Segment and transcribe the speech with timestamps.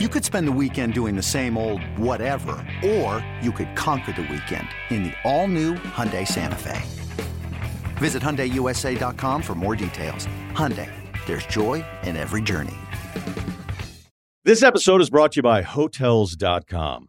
[0.00, 4.22] You could spend the weekend doing the same old whatever, or you could conquer the
[4.22, 6.82] weekend in the all-new Hyundai Santa Fe.
[7.98, 10.26] Visit HyundaiUSA.com for more details.
[10.50, 10.90] Hyundai,
[11.26, 12.74] there's joy in every journey.
[14.42, 17.08] This episode is brought to you by Hotels.com.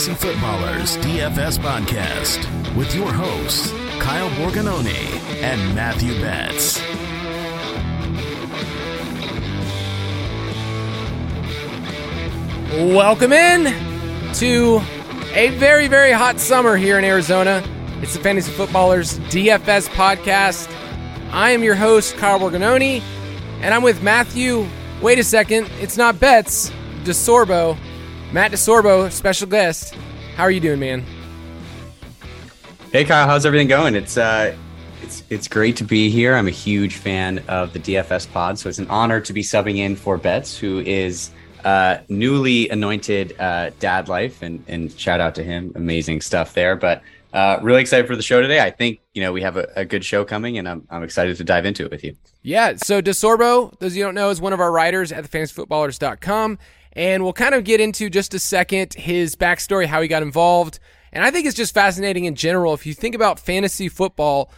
[0.00, 3.70] Fantasy Footballers DFS podcast with your hosts,
[4.00, 4.94] Kyle Borgognoni
[5.42, 6.80] and Matthew Betts.
[12.94, 13.64] Welcome in
[14.36, 14.80] to
[15.34, 17.62] a very, very hot summer here in Arizona.
[18.00, 20.74] It's the Fantasy Footballers DFS podcast.
[21.30, 23.02] I am your host, Kyle Borgognoni,
[23.60, 24.66] and I'm with Matthew.
[25.02, 26.70] Wait a second, it's not Betts,
[27.04, 27.76] DeSorbo.
[28.32, 29.94] Matt DeSorbo, special guest.
[30.36, 31.04] How are you doing, man?
[32.92, 33.94] Hey Kyle, how's everything going?
[33.96, 34.56] It's uh
[35.02, 36.34] it's it's great to be here.
[36.34, 39.78] I'm a huge fan of the DFS pod, so it's an honor to be subbing
[39.78, 41.30] in for Betts, who is
[41.64, 46.76] uh, newly anointed uh, dad life, and and shout out to him, amazing stuff there.
[46.76, 47.02] But
[47.32, 48.60] uh, really excited for the show today.
[48.60, 51.36] I think you know we have a, a good show coming, and I'm I'm excited
[51.36, 52.16] to dive into it with you.
[52.42, 52.74] Yeah.
[52.76, 56.58] So DeSorbo, those you don't know, is one of our writers at thefantasyfootballers.com,
[56.92, 60.78] and we'll kind of get into just a second his backstory, how he got involved,
[61.12, 62.74] and I think it's just fascinating in general.
[62.74, 64.50] If you think about fantasy football.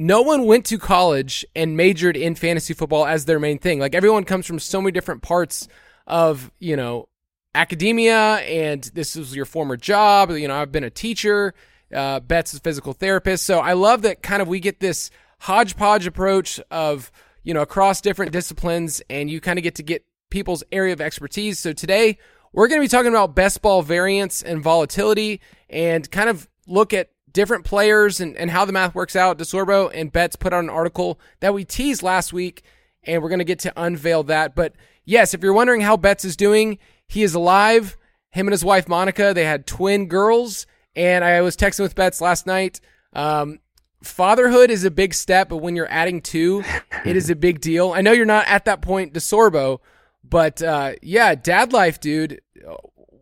[0.00, 3.80] No one went to college and majored in fantasy football as their main thing.
[3.80, 5.66] Like everyone comes from so many different parts
[6.08, 7.08] of you know
[7.54, 11.54] academia and this is your former job you know i've been a teacher
[11.94, 15.10] uh, Betts a physical therapist so i love that kind of we get this
[15.40, 17.12] hodgepodge approach of
[17.42, 21.00] you know across different disciplines and you kind of get to get people's area of
[21.00, 22.18] expertise so today
[22.52, 26.92] we're going to be talking about best ball variance and volatility and kind of look
[26.92, 30.64] at different players and, and how the math works out desorbo and betts put out
[30.64, 32.62] an article that we teased last week
[33.04, 34.74] and we're going to get to unveil that but
[35.08, 36.78] yes, if you're wondering how Betts is doing,
[37.08, 37.96] he is alive.
[38.30, 42.20] Him and his wife Monica, they had twin girls, and I was texting with Betts
[42.20, 42.80] last night.
[43.14, 43.58] Um,
[44.02, 46.62] fatherhood is a big step, but when you're adding two,
[47.04, 47.92] it is a big deal.
[47.92, 49.80] I know you're not at that point, DeSorbo,
[50.24, 52.40] but uh, yeah, dad life, dude.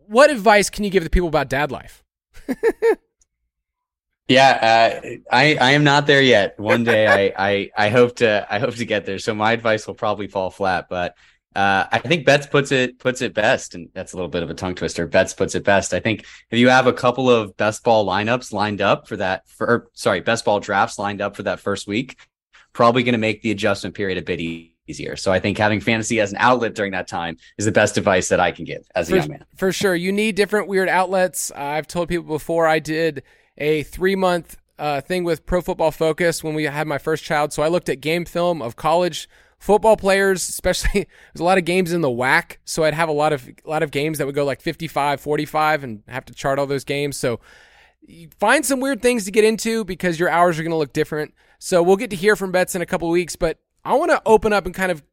[0.07, 2.03] What advice can you give the people about dad life?
[4.27, 6.59] Yeah, uh, I I am not there yet.
[6.59, 9.19] One day I, I I hope to I hope to get there.
[9.19, 11.15] So my advice will probably fall flat, but
[11.55, 14.49] uh, I think Betts puts it puts it best, and that's a little bit of
[14.49, 15.07] a tongue twister.
[15.07, 15.93] Betts puts it best.
[15.93, 19.47] I think if you have a couple of best ball lineups lined up for that,
[19.47, 22.17] for or, sorry, best ball drafts lined up for that first week,
[22.73, 24.73] probably going to make the adjustment period a bit easier.
[25.15, 28.29] So I think having fantasy as an outlet during that time is the best advice
[28.29, 29.45] that I can give as a for, young man.
[29.55, 31.51] For sure, you need different weird outlets.
[31.51, 32.67] Uh, I've told people before.
[32.67, 33.23] I did
[33.57, 37.53] a three month uh, thing with Pro Football Focus when we had my first child.
[37.53, 39.27] So I looked at game film of college
[39.59, 42.57] football players, especially there's a lot of games in the WAC.
[42.63, 45.19] so I'd have a lot of a lot of games that would go like 55,
[45.19, 47.17] 45 and have to chart all those games.
[47.17, 47.39] So
[48.39, 51.33] find some weird things to get into because your hours are going to look different.
[51.59, 54.21] So we'll get to hear from Betts in a couple weeks, but I want to
[54.25, 55.03] open up and kind of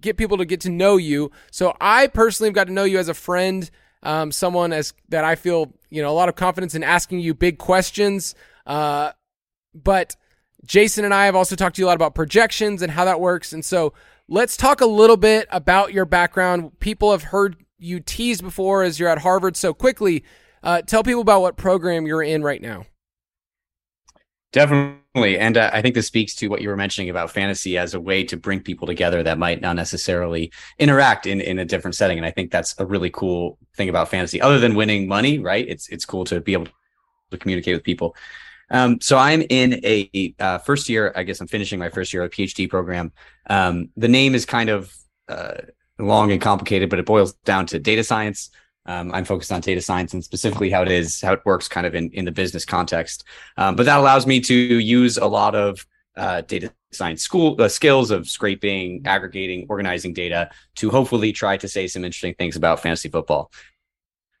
[0.00, 1.30] get people to get to know you.
[1.50, 3.70] So I personally have got to know you as a friend,
[4.02, 7.34] um, someone as that I feel you know a lot of confidence in asking you
[7.34, 8.34] big questions.
[8.66, 9.12] Uh,
[9.74, 10.16] but
[10.64, 13.20] Jason and I have also talked to you a lot about projections and how that
[13.20, 13.52] works.
[13.52, 13.92] And so
[14.28, 16.78] let's talk a little bit about your background.
[16.80, 19.56] People have heard you tease before as you're at Harvard.
[19.56, 20.24] So quickly,
[20.62, 22.86] uh, tell people about what program you're in right now.
[24.52, 25.03] Definitely.
[25.14, 28.00] And uh, I think this speaks to what you were mentioning about fantasy as a
[28.00, 32.18] way to bring people together that might not necessarily interact in, in a different setting.
[32.18, 35.66] And I think that's a really cool thing about fantasy, other than winning money, right?
[35.68, 36.66] It's, it's cool to be able
[37.30, 38.16] to communicate with people.
[38.70, 41.12] Um, so I'm in a uh, first year.
[41.14, 43.12] I guess I'm finishing my first year of a PhD program.
[43.48, 44.92] Um, the name is kind of
[45.28, 45.58] uh,
[45.98, 48.50] long and complicated, but it boils down to data science.
[48.86, 51.86] Um, I'm focused on data science and specifically how it is, how it works kind
[51.86, 53.24] of in, in the business context.
[53.56, 55.86] Um, but that allows me to use a lot of
[56.16, 61.68] uh, data science school uh, skills of scraping, aggregating, organizing data to hopefully try to
[61.68, 63.50] say some interesting things about fantasy football.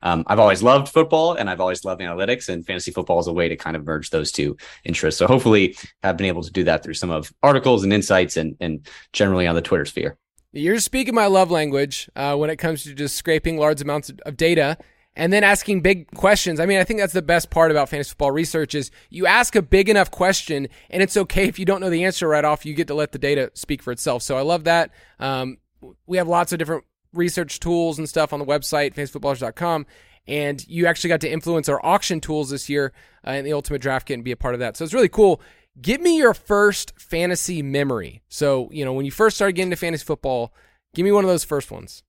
[0.02, 3.32] Um, I've always loved football and I've always loved analytics, and fantasy football is a
[3.32, 5.18] way to kind of merge those two interests.
[5.18, 8.54] So hopefully, I've been able to do that through some of articles and insights, and
[8.60, 10.18] and generally on the Twitter sphere.
[10.56, 14.36] You're speaking my love language uh, when it comes to just scraping large amounts of
[14.36, 14.78] data
[15.16, 16.60] and then asking big questions.
[16.60, 19.56] I mean, I think that's the best part about fantasy football research is you ask
[19.56, 22.64] a big enough question, and it's okay if you don't know the answer right off.
[22.64, 24.22] You get to let the data speak for itself.
[24.22, 24.92] So I love that.
[25.18, 25.58] Um,
[26.06, 29.86] we have lots of different research tools and stuff on the website, fantasyfootballers.com.
[30.28, 32.92] And you actually got to influence our auction tools this year
[33.26, 34.76] uh, in the Ultimate Draft Kit and be a part of that.
[34.76, 35.40] So it's really cool.
[35.80, 38.22] Give me your first fantasy memory.
[38.28, 40.52] So, you know, when you first started getting into fantasy football,
[40.94, 42.02] give me one of those first ones.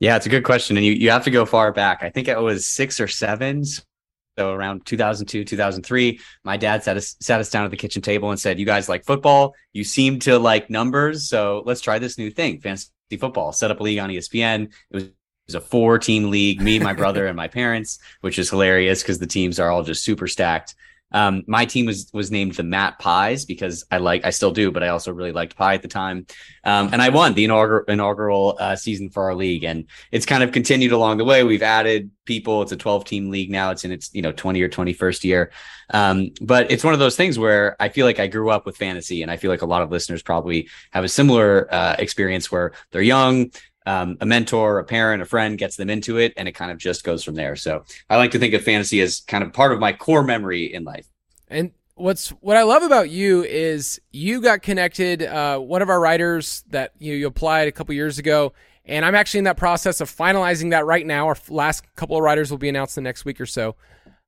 [0.00, 0.76] Yeah, it's a good question.
[0.76, 2.02] And you, you have to go far back.
[2.02, 3.64] I think it was six or seven.
[3.64, 8.30] So around 2002, 2003, my dad sat us, sat us down at the kitchen table
[8.30, 9.54] and said, You guys like football?
[9.72, 11.28] You seem to like numbers.
[11.28, 13.52] So let's try this new thing, fantasy football.
[13.52, 14.64] Set up a league on ESPN.
[14.64, 15.04] It was
[15.46, 19.18] was a four team league, me, my brother, and my parents, which is hilarious because
[19.18, 20.74] the teams are all just super stacked.
[21.14, 24.72] Um, my team was was named the Matt Pies because I like I still do,
[24.72, 26.26] but I also really liked pie at the time,
[26.64, 30.42] um, and I won the inaugural inaugural uh, season for our league, and it's kind
[30.42, 31.44] of continued along the way.
[31.44, 32.62] We've added people.
[32.62, 33.70] It's a twelve team league now.
[33.70, 35.52] It's in its you know twenty or twenty first year,
[35.90, 38.76] um, but it's one of those things where I feel like I grew up with
[38.76, 42.50] fantasy, and I feel like a lot of listeners probably have a similar uh, experience
[42.50, 43.52] where they're young
[43.86, 46.78] um, a mentor, a parent, a friend gets them into it, and it kind of
[46.78, 47.56] just goes from there.
[47.56, 50.72] So I like to think of fantasy as kind of part of my core memory
[50.72, 51.06] in life.
[51.48, 55.22] And what's what I love about you is you got connected.
[55.22, 58.54] Uh, one of our writers that you, you applied a couple years ago,
[58.84, 61.28] and I'm actually in that process of finalizing that right now.
[61.28, 63.76] Our last couple of writers will be announced the next week or so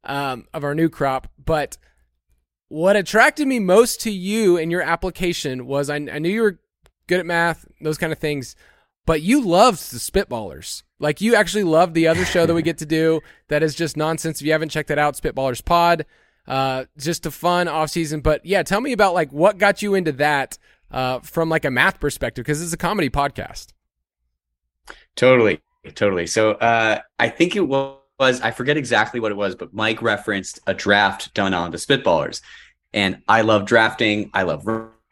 [0.05, 1.79] um, of our new crop, but.
[2.69, 6.59] What attracted me most to you and your application was I, I knew you were
[7.07, 8.57] good at math, those kind of things,
[9.07, 10.83] but you loved the Spitballers.
[10.99, 13.97] Like you actually loved the other show that we get to do that is just
[13.97, 14.41] nonsense.
[14.41, 16.05] If you haven't checked that out, Spitballers Pod.
[16.47, 18.21] Uh, just a fun off season.
[18.21, 20.59] But yeah, tell me about like what got you into that
[20.91, 23.69] uh, from like a math perspective because it's a comedy podcast.
[25.17, 25.61] Totally,
[25.95, 26.27] totally.
[26.27, 30.61] So uh, I think it was I forget exactly what it was, but Mike referenced
[30.67, 32.41] a draft done on the Spitballers,
[32.95, 34.31] and I love drafting.
[34.33, 34.67] I love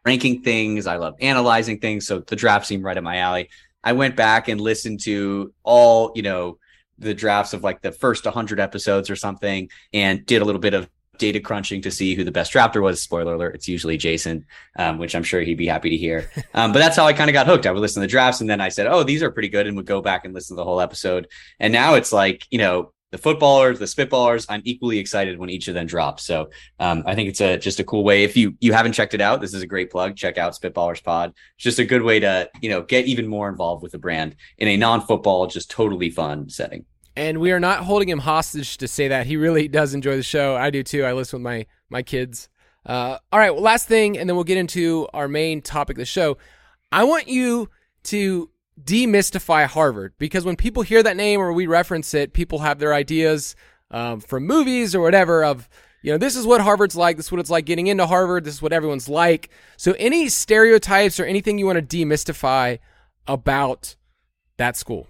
[0.05, 0.87] ranking things.
[0.87, 2.07] I love analyzing things.
[2.07, 3.49] So the draft seemed right up my alley.
[3.85, 6.59] I went back and listened to all, you know,
[6.99, 10.75] the drafts of like the first 100 episodes or something and did a little bit
[10.75, 10.89] of
[11.19, 13.01] data crunching to see who the best drafter was.
[13.01, 14.47] Spoiler alert, it's usually Jason,
[14.77, 16.31] um, which I'm sure he'd be happy to hear.
[16.57, 17.67] Um, but that's how I kind of got hooked.
[17.67, 19.67] I would listen to the drafts and then I said, oh, these are pretty good
[19.67, 21.27] and would go back and listen to the whole episode.
[21.59, 24.45] And now it's like, you know, the footballers, the spitballers.
[24.49, 26.25] I'm equally excited when each of them drops.
[26.25, 26.51] So
[26.81, 28.25] um, I think it's a just a cool way.
[28.25, 30.17] If you you haven't checked it out, this is a great plug.
[30.17, 31.33] Check out Spitballers Pod.
[31.55, 34.35] It's just a good way to you know get even more involved with the brand
[34.59, 36.87] in a non-football, just totally fun setting.
[37.15, 40.25] And we are not holding him hostage to say that he really does enjoy the
[40.25, 40.57] show.
[40.57, 41.05] I do too.
[41.05, 42.49] I listen with my my kids.
[42.85, 46.01] Uh, all right, well, last thing, and then we'll get into our main topic of
[46.01, 46.37] the show.
[46.91, 47.71] I want you
[48.05, 48.51] to
[48.83, 52.95] demystify Harvard because when people hear that name or we reference it, people have their
[52.95, 53.55] ideas
[53.91, 55.69] um, from movies or whatever of,
[56.03, 57.17] you know, this is what Harvard's like.
[57.17, 58.45] This is what it's like getting into Harvard.
[58.45, 59.51] This is what everyone's like.
[59.77, 62.79] So, any stereotypes or anything you want to demystify
[63.27, 63.97] about
[64.59, 65.09] that school?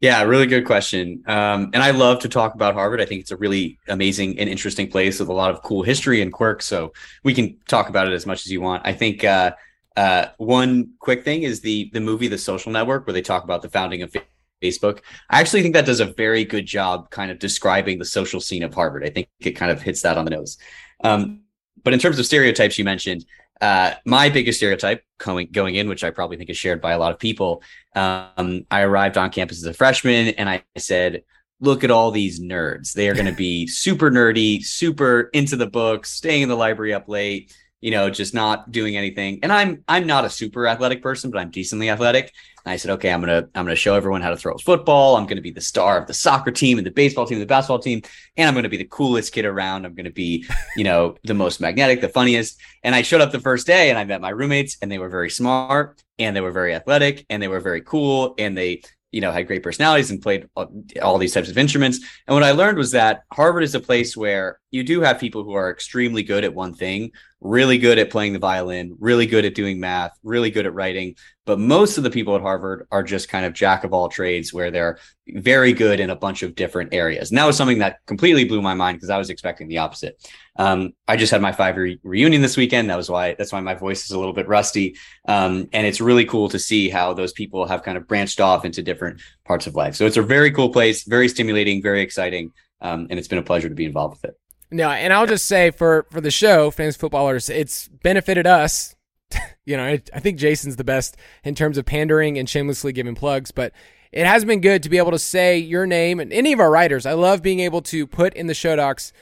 [0.00, 1.22] Yeah, really good question.
[1.26, 3.00] Um, and I love to talk about Harvard.
[3.00, 6.20] I think it's a really amazing and interesting place with a lot of cool history
[6.20, 6.66] and quirks.
[6.66, 6.92] So
[7.24, 8.82] we can talk about it as much as you want.
[8.84, 9.52] I think uh,
[9.96, 13.62] uh, one quick thing is the the movie The Social Network, where they talk about
[13.62, 14.14] the founding of
[14.62, 15.00] Facebook.
[15.30, 18.62] I actually think that does a very good job kind of describing the social scene
[18.62, 19.04] of Harvard.
[19.04, 20.58] I think it kind of hits that on the nose.
[21.02, 21.42] Um,
[21.82, 23.24] but in terms of stereotypes, you mentioned
[23.60, 26.98] uh, my biggest stereotype going going in, which I probably think is shared by a
[26.98, 27.62] lot of people.
[27.94, 31.22] Um, I arrived on campus as a freshman, and I said,
[31.60, 32.92] "Look at all these nerds.
[32.92, 36.92] They are going to be super nerdy, super into the books, staying in the library
[36.92, 39.40] up late." You know, just not doing anything.
[39.42, 42.32] And I'm I'm not a super athletic person, but I'm decently athletic.
[42.64, 45.16] And I said, okay, I'm gonna I'm gonna show everyone how to throw a football.
[45.16, 47.46] I'm gonna be the star of the soccer team and the baseball team, and the
[47.46, 48.02] basketball team,
[48.36, 49.84] and I'm gonna be the coolest kid around.
[49.84, 52.60] I'm gonna be, you know, the most magnetic, the funniest.
[52.82, 55.08] And I showed up the first day and I met my roommates, and they were
[55.08, 59.20] very smart and they were very athletic and they were very cool and they you
[59.20, 60.70] know had great personalities and played all,
[61.02, 64.16] all these types of instruments and what i learned was that harvard is a place
[64.16, 68.10] where you do have people who are extremely good at one thing, really good at
[68.10, 71.14] playing the violin, really good at doing math, really good at writing.
[71.44, 74.52] But most of the people at Harvard are just kind of jack of all trades
[74.52, 77.30] where they're very good in a bunch of different areas.
[77.30, 80.20] And that was something that completely blew my mind because I was expecting the opposite.
[80.56, 82.90] Um, I just had my five re- reunion this weekend.
[82.90, 84.96] That was why that's why my voice is a little bit rusty.
[85.28, 88.64] Um, and it's really cool to see how those people have kind of branched off
[88.64, 89.94] into different parts of life.
[89.94, 92.52] So it's a very cool place, very stimulating, very exciting.
[92.80, 94.36] Um, and it's been a pleasure to be involved with it.
[94.70, 98.96] No, and I'll just say for for the show, fans footballers, it's benefited us.
[99.64, 103.14] you know, I, I think Jason's the best in terms of pandering and shamelessly giving
[103.14, 103.72] plugs, but
[104.12, 106.70] it has been good to be able to say your name and any of our
[106.70, 107.06] writers.
[107.06, 109.12] I love being able to put in the show docs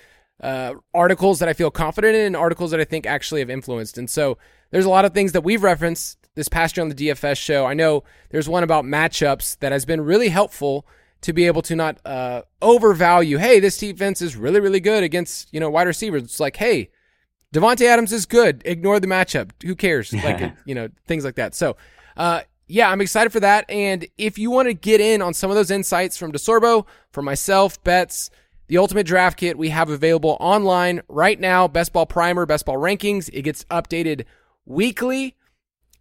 [0.40, 3.98] uh, articles that I feel confident in and articles that I think actually have influenced.
[3.98, 4.38] And so
[4.70, 7.64] there's a lot of things that we've referenced this past year on the DFS show.
[7.66, 10.86] I know there's one about matchups that has been really helpful
[11.24, 13.38] to be able to not uh, overvalue.
[13.38, 16.22] Hey, this defense is really, really good against you know wide receivers.
[16.22, 16.90] It's like, hey,
[17.54, 18.60] Davante Adams is good.
[18.66, 19.50] Ignore the matchup.
[19.62, 20.12] Who cares?
[20.24, 21.54] Like you know things like that.
[21.54, 21.76] So,
[22.18, 23.64] uh, yeah, I'm excited for that.
[23.70, 27.24] And if you want to get in on some of those insights from DeSorbo, from
[27.24, 28.30] myself, Betts,
[28.66, 31.66] the Ultimate Draft Kit we have available online right now.
[31.66, 33.30] Best Ball Primer, Best Ball Rankings.
[33.32, 34.26] It gets updated
[34.66, 35.36] weekly.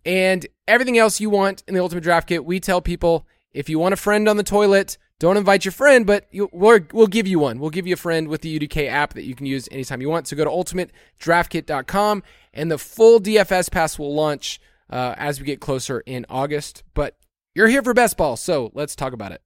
[0.05, 3.79] And everything else you want in the Ultimate Draft Kit, we tell people if you
[3.79, 7.27] want a friend on the toilet, don't invite your friend, but you, we'll, we'll give
[7.27, 7.59] you one.
[7.59, 10.09] We'll give you a friend with the UDK app that you can use anytime you
[10.09, 10.27] want.
[10.27, 15.61] So go to ultimatedraftkit.com and the full DFS pass will launch uh, as we get
[15.61, 16.83] closer in August.
[16.93, 17.17] But
[17.55, 19.41] you're here for best ball, so let's talk about it.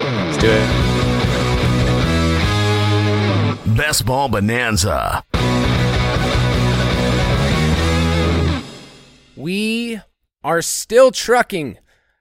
[0.00, 0.96] Let's do it.
[3.76, 5.24] Best Ball Bonanza.
[9.36, 10.00] We
[10.42, 11.78] are still trucking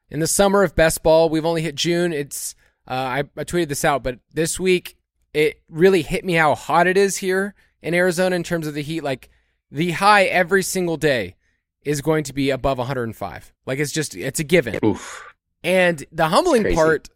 [0.09, 1.29] in the summer of best ball.
[1.29, 2.13] We've only hit June.
[2.13, 2.55] It's
[2.87, 4.97] uh, I, I tweeted this out, but this week
[5.33, 8.81] it really hit me how hot it is here in Arizona in terms of the
[8.81, 9.03] heat.
[9.03, 9.29] Like
[9.71, 11.35] the high every single day
[11.83, 13.53] is going to be above 105.
[13.65, 14.79] Like it's just it's a given.
[14.83, 15.23] Oof.
[15.63, 17.09] And the humbling part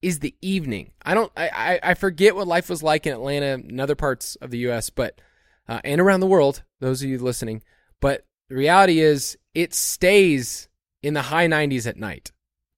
[0.00, 0.92] is the evening.
[1.02, 4.36] I don't I, I I forget what life was like in Atlanta and other parts
[4.36, 5.20] of the US, but
[5.68, 7.62] uh, and around the world, those of you listening.
[8.00, 10.68] But the reality is it stays
[11.02, 12.32] in the high 90s at night.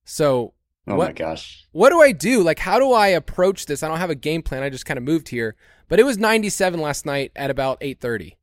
[0.05, 0.55] So
[0.87, 1.67] Oh what my gosh.
[1.73, 2.43] what do I do?
[2.43, 3.83] Like how do I approach this?
[3.83, 4.63] I don't have a game plan.
[4.63, 5.57] I just kind of moved here.
[5.89, 8.37] But it was 97 last night at about 8:30.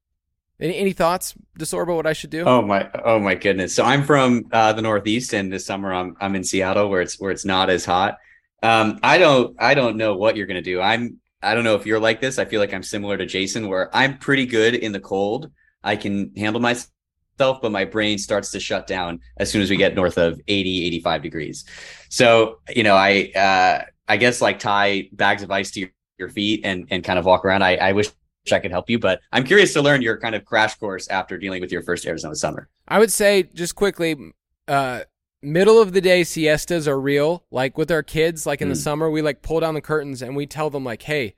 [0.59, 2.43] Any, any thoughts, DeSorbo, what I should do?
[2.45, 3.75] Oh my oh my goodness.
[3.75, 7.19] So I'm from uh, the Northeast and this summer I'm I'm in Seattle where it's
[7.19, 8.17] where it's not as hot.
[8.63, 10.81] Um I don't I don't know what you're gonna do.
[10.81, 12.39] I'm I don't know if you're like this.
[12.39, 15.51] I feel like I'm similar to Jason where I'm pretty good in the cold.
[15.83, 16.89] I can handle myself,
[17.37, 20.85] but my brain starts to shut down as soon as we get north of 80,
[20.87, 21.65] 85 degrees.
[22.09, 26.29] So, you know, I uh I guess like tie bags of ice to your, your
[26.29, 27.63] feet and and kind of walk around.
[27.63, 28.09] I, I wish
[28.51, 31.37] I could help you, but I'm curious to learn your kind of crash course after
[31.37, 32.69] dealing with your first Arizona summer.
[32.87, 34.15] I would say just quickly,
[34.69, 35.01] uh,
[35.41, 37.43] middle of the day siestas are real.
[37.51, 38.83] Like with our kids, like in the Mm.
[38.83, 41.35] summer, we like pull down the curtains and we tell them like, hey,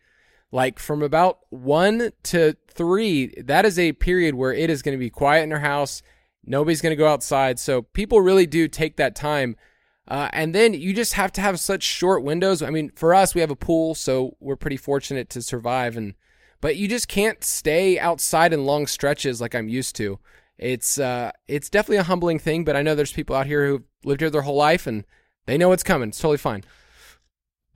[0.51, 4.99] like from about one to three, that is a period where it is going to
[4.99, 6.01] be quiet in our house.
[6.45, 7.59] Nobody's going to go outside.
[7.59, 9.55] So people really do take that time.
[10.07, 12.63] Uh, and then you just have to have such short windows.
[12.63, 15.95] I mean, for us, we have a pool, so we're pretty fortunate to survive.
[15.95, 16.15] And
[16.61, 20.19] but you just can't stay outside in long stretches like I'm used to.
[20.57, 23.83] It's uh, it's definitely a humbling thing, but I know there's people out here who've
[24.03, 25.05] lived here their whole life and
[25.45, 26.09] they know what's coming.
[26.09, 26.63] It's totally fine.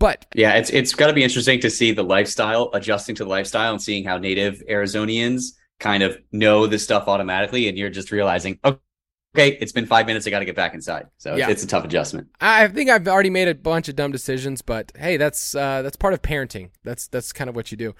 [0.03, 3.29] But Yeah, it's it's got to be interesting to see the lifestyle adjusting to the
[3.29, 8.12] lifestyle and seeing how native Arizonians kind of know this stuff automatically, and you're just
[8.12, 11.07] realizing, okay, it's been five minutes, I got to get back inside.
[11.19, 11.50] So Yeah.
[11.50, 12.27] it's a tough adjustment.
[12.41, 15.95] I think I've already made a bunch of dumb decisions, but hey, that's uh, that's
[15.95, 16.72] part of parenting.
[16.83, 17.95] That's that's kind of what you do.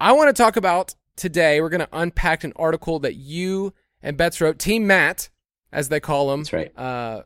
[0.00, 1.60] I want to talk about today.
[1.60, 4.58] We're going to unpack an article that you and Betts wrote.
[4.58, 5.28] Team Matt,
[5.70, 6.40] as they call him.
[6.40, 6.78] That's right.
[6.78, 7.22] Uh,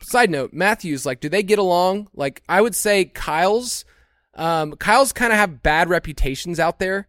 [0.00, 2.08] side note: Matthews, like, do they get along?
[2.14, 3.84] Like, I would say Kyle's.
[4.34, 7.08] Um, Kyle's kind of have bad reputations out there.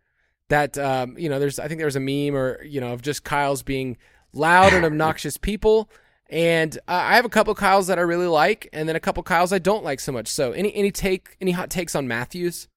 [0.50, 3.02] That um, you know, there's I think there was a meme or you know of
[3.02, 3.98] just Kyle's being
[4.34, 5.90] loud and obnoxious people.
[6.30, 9.22] And uh, I have a couple Kyles that I really like, and then a couple
[9.22, 10.30] Kyles I don't like so much.
[10.30, 12.70] So, any any take any hot takes on Matthews?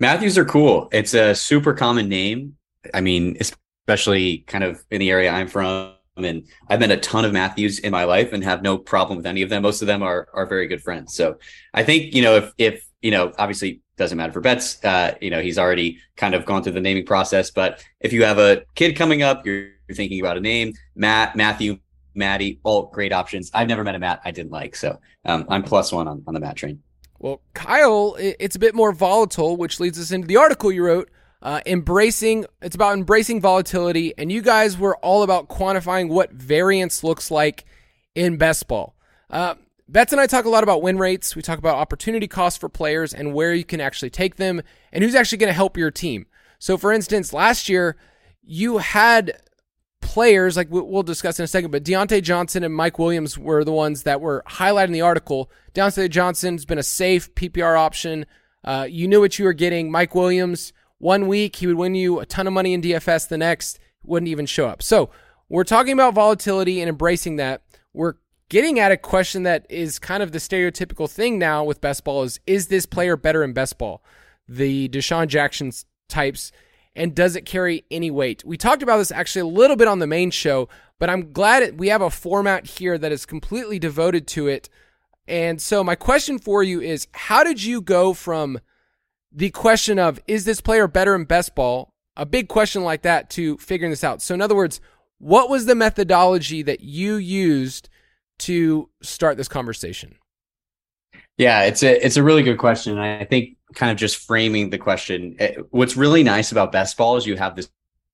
[0.00, 0.88] Matthews are cool.
[0.92, 2.56] It's a super common name.
[2.92, 5.93] I mean, especially kind of in the area I'm from.
[6.16, 9.26] And I've met a ton of Matthews in my life and have no problem with
[9.26, 9.62] any of them.
[9.62, 11.14] Most of them are are very good friends.
[11.14, 11.38] So
[11.72, 14.84] I think, you know, if if, you know, obviously doesn't matter for Betts.
[14.84, 17.50] uh, you know, he's already kind of gone through the naming process.
[17.50, 21.36] But if you have a kid coming up, you're, you're thinking about a name, Matt,
[21.36, 21.78] Matthew,
[22.14, 23.50] Maddie, all great options.
[23.54, 24.76] I've never met a Matt I didn't like.
[24.76, 26.82] So um, I'm plus one on, on the Matt train.
[27.18, 31.10] Well, Kyle, it's a bit more volatile, which leads us into the article you wrote.
[31.44, 37.04] Uh, embracing, it's about embracing volatility, and you guys were all about quantifying what variance
[37.04, 37.66] looks like
[38.14, 38.96] in best ball.
[39.28, 39.54] Uh,
[39.86, 41.36] Betts and I talk a lot about win rates.
[41.36, 45.04] We talk about opportunity costs for players and where you can actually take them and
[45.04, 46.26] who's actually going to help your team.
[46.58, 47.96] So, for instance, last year
[48.42, 49.38] you had
[50.00, 53.72] players like we'll discuss in a second, but Diontae Johnson and Mike Williams were the
[53.72, 55.50] ones that were highlighted in the article.
[55.74, 58.24] Diontae Johnson's been a safe PPR option.
[58.62, 59.90] Uh, you knew what you were getting.
[59.90, 60.72] Mike Williams,
[61.04, 63.28] one week he would win you a ton of money in DFS.
[63.28, 64.82] The next wouldn't even show up.
[64.82, 65.10] So
[65.50, 67.62] we're talking about volatility and embracing that.
[67.92, 68.14] We're
[68.48, 72.22] getting at a question that is kind of the stereotypical thing now with best ball
[72.22, 74.02] is is this player better in best ball?
[74.48, 75.72] The DeSean Jackson
[76.08, 76.52] types
[76.96, 78.42] and does it carry any weight?
[78.42, 81.78] We talked about this actually a little bit on the main show, but I'm glad
[81.78, 84.70] we have a format here that is completely devoted to it.
[85.28, 88.58] And so my question for you is how did you go from
[89.34, 93.30] the question of is this player better in best ball, a big question like that
[93.30, 94.22] to figuring this out?
[94.22, 94.80] So in other words,
[95.18, 97.88] what was the methodology that you used
[98.40, 100.16] to start this conversation?
[101.36, 102.98] Yeah, it's a it's a really good question.
[102.98, 105.34] I think kind of just framing the question.
[105.40, 107.68] Eh, what's really nice about best ball is you have this,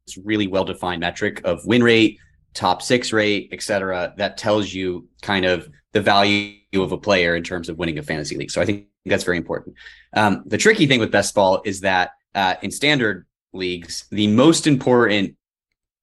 [0.06, 2.18] this really well defined metric of win rate,
[2.54, 7.34] top six rate, et cetera, that tells you kind of the value of a player
[7.36, 8.50] in terms of winning a fantasy league.
[8.50, 9.76] So I think that's very important.
[10.14, 14.66] Um, the tricky thing with best ball is that uh, in standard leagues, the most
[14.66, 15.36] important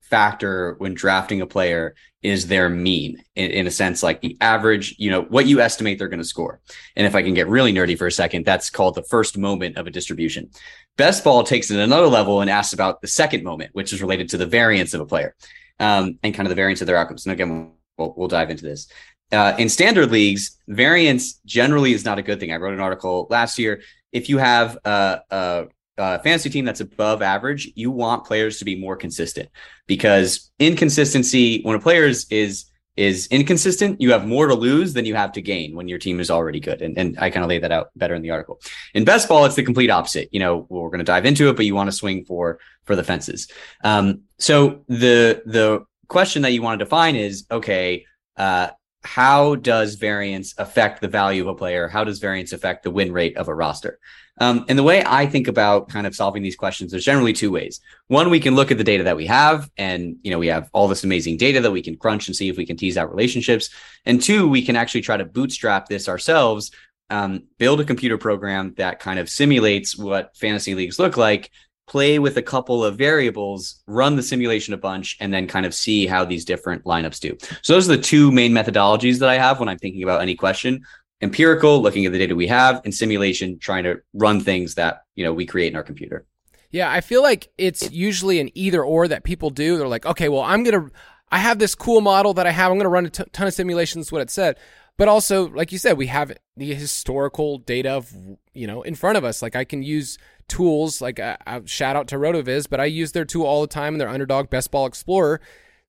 [0.02, 4.96] factor when drafting a player is their mean in, in, a sense like the average
[4.98, 6.62] you know what you estimate they're going to score
[6.96, 9.76] and if i can get really nerdy for a second that's called the first moment
[9.76, 10.50] of a distribution
[10.96, 14.30] best ball takes it another level and asks about the second moment which is related
[14.30, 15.36] to the variance of a player
[15.80, 17.26] um, and kind of the variance of their outcomes.
[17.26, 18.88] And again we'll, we'll dive into this.
[19.32, 22.52] Uh, in standard leagues variance generally is not a good thing.
[22.52, 23.82] I wrote an article last year.
[24.14, 25.68] If you have a, a
[25.98, 29.50] uh, fantasy team that's above average, you want players to be more consistent
[29.86, 32.66] because inconsistency, when a player is, is
[32.98, 36.20] is inconsistent, you have more to lose than you have to gain when your team
[36.20, 36.82] is already good.
[36.82, 38.60] And, and I kind of lay that out better in the article.
[38.94, 40.30] In best ball, it's the complete opposite.
[40.32, 42.96] You know, we're going to dive into it, but you want to swing for for
[42.96, 43.48] the fences.
[43.84, 48.06] Um, so the the question that you want to define is okay.
[48.36, 48.70] Uh,
[49.04, 51.88] how does variance affect the value of a player?
[51.88, 54.00] How does variance affect the win rate of a roster?
[54.40, 57.52] Um, and the way I think about kind of solving these questions, there's generally two
[57.52, 57.80] ways.
[58.08, 60.70] One, we can look at the data that we have, and you know we have
[60.74, 63.10] all this amazing data that we can crunch and see if we can tease out
[63.10, 63.70] relationships.
[64.06, 66.72] And two, we can actually try to bootstrap this ourselves,
[67.10, 71.50] um, build a computer program that kind of simulates what fantasy leagues look like,
[71.88, 75.74] play with a couple of variables, run the simulation a bunch, and then kind of
[75.74, 77.36] see how these different lineups do.
[77.62, 80.36] So those are the two main methodologies that I have when I'm thinking about any
[80.36, 80.86] question.
[81.22, 85.24] Empirical, looking at the data we have, and simulation, trying to run things that you
[85.24, 86.26] know we create in our computer.
[86.70, 89.78] Yeah, I feel like it's usually an either or that people do.
[89.78, 90.90] They're like, okay, well, I'm gonna,
[91.32, 92.72] I have this cool model that I have.
[92.72, 94.12] I'm gonna run a t- ton of simulations.
[94.12, 94.58] What it said,
[94.98, 98.14] but also, like you said, we have the historical data of
[98.54, 99.42] you know in front of us.
[99.42, 101.02] Like I can use tools.
[101.02, 103.96] Like I, I shout out to Rotoviz, but I use their tool all the time
[103.96, 105.42] in their underdog best ball explorer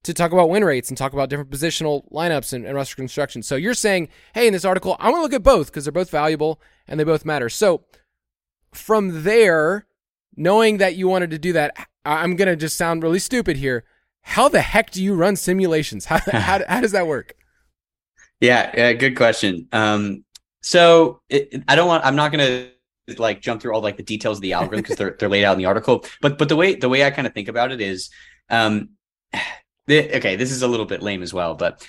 [0.04, 3.42] to talk about win rates and talk about different positional lineups and, and roster construction.
[3.42, 5.92] So you're saying, hey, in this article, I want to look at both because they're
[5.92, 7.48] both valuable and they both matter.
[7.48, 7.84] So
[8.72, 9.87] from there,
[10.37, 13.84] knowing that you wanted to do that, I'm going to just sound really stupid here.
[14.22, 16.04] How the heck do you run simulations?
[16.06, 17.34] How, how, how does that work?
[18.40, 19.68] Yeah, yeah good question.
[19.72, 20.24] Um,
[20.62, 22.70] so it, I don't want, I'm not going to
[23.16, 25.52] like jump through all like the details of the algorithm because they're they're laid out
[25.52, 26.04] in the article.
[26.20, 28.11] But but the way the way I kind of think about it is,
[28.50, 28.90] um,
[29.90, 31.87] okay, this is a little bit lame as well, but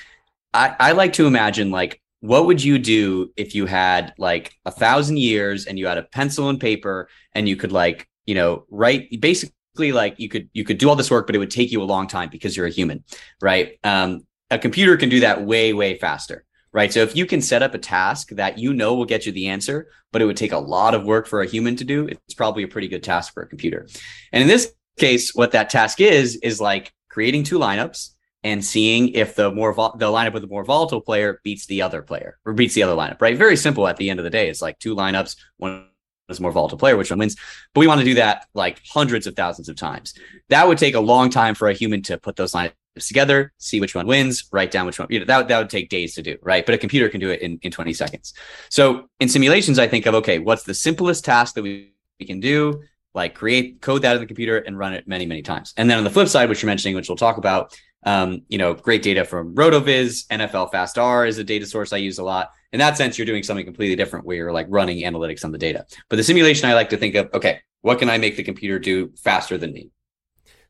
[0.54, 4.72] I I like to imagine like what would you do if you had like a
[4.72, 8.66] thousand years and you had a pencil and paper and you could like you know
[8.70, 11.72] write basically like you could you could do all this work but it would take
[11.72, 13.04] you a long time because you're a human
[13.42, 16.94] right um a computer can do that way way faster right?
[16.94, 19.48] So if you can set up a task that you know will get you the
[19.48, 22.34] answer, but it would take a lot of work for a human to do, it's
[22.34, 23.88] probably a pretty good task for a computer.
[24.32, 28.12] And in this case, what that task is, is like creating two lineups
[28.46, 31.82] and seeing if the more vol- the lineup with the more volatile player beats the
[31.82, 33.38] other player or beats the other lineup, right?
[33.38, 34.48] Very simple at the end of the day.
[34.48, 35.86] It's like two lineups, one
[36.30, 37.36] is more volatile player, which one wins.
[37.74, 40.14] But we want to do that like hundreds of thousands of times.
[40.48, 42.72] That would take a long time for a human to put those lineups
[43.06, 45.10] together, see which one wins, write down which one.
[45.12, 46.66] You know, that, that would take days to do, right?
[46.66, 48.34] But a computer can do it in, in 20 seconds.
[48.70, 52.40] So in simulations, I think of okay, what's the simplest task that we, we can
[52.40, 52.82] do?
[53.14, 55.74] Like create code that in the computer and run it many, many times.
[55.78, 58.58] And then on the flip side, which you're mentioning, which we'll talk about, um, you
[58.58, 62.52] know, great data from RotoViz, nflfastR is a data source I use a lot.
[62.72, 65.58] in that sense, you're doing something completely different where you're like running analytics on the
[65.58, 65.86] data.
[66.08, 68.78] But the simulation, I like to think of, okay, what can I make the computer
[68.78, 69.90] do faster than me?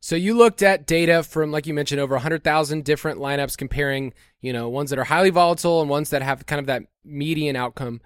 [0.02, 4.54] So you looked at data from, like you mentioned, over 100,000 different lineups, comparing, you
[4.54, 8.00] know, ones that are highly volatile and ones that have kind of that median outcome.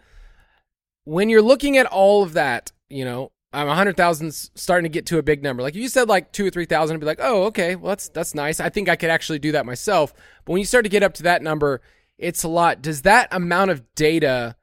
[1.03, 5.05] When you're looking at all of that, you know, Um, I'm 100,000 starting to get
[5.07, 5.61] to a big number.
[5.61, 8.09] Like if you said like two or 3,000, I'd be like, oh, okay, well, that's,
[8.09, 8.59] that's nice.
[8.59, 10.13] I think I could actually do that myself.
[10.43, 11.81] But when you start to get up to that number,
[12.17, 12.81] it's a lot.
[12.81, 14.55] Does that amount of data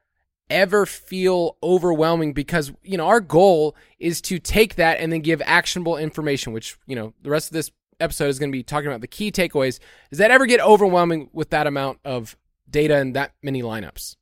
[0.50, 5.40] ever feel overwhelming because you know our goal is to take that and then give
[5.44, 8.88] actionable information which you know the rest of this episode is going to be talking
[8.88, 9.78] about the key takeaways
[10.10, 12.36] does that ever get overwhelming with that amount of
[12.68, 14.16] data and that many lineups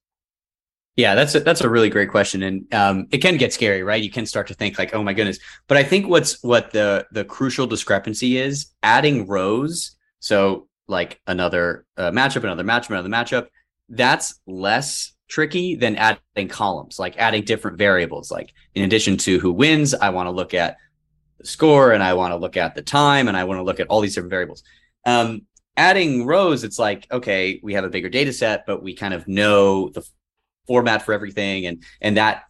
[0.99, 4.03] yeah that's a, that's a really great question and um, it can get scary right
[4.03, 7.07] you can start to think like oh my goodness but i think what's what the
[7.13, 13.47] the crucial discrepancy is adding rows so like another uh, matchup another matchup another matchup
[13.89, 18.31] that's less tricky than adding columns, like adding different variables.
[18.31, 20.77] Like in addition to who wins, I want to look at
[21.39, 23.81] the score and I want to look at the time and I want to look
[23.81, 24.63] at all these different variables.
[25.05, 25.43] Um,
[25.77, 29.29] adding rows, it's like, okay, we have a bigger data set, but we kind of
[29.29, 30.07] know the
[30.69, 31.67] format for everything.
[31.67, 32.45] And, and that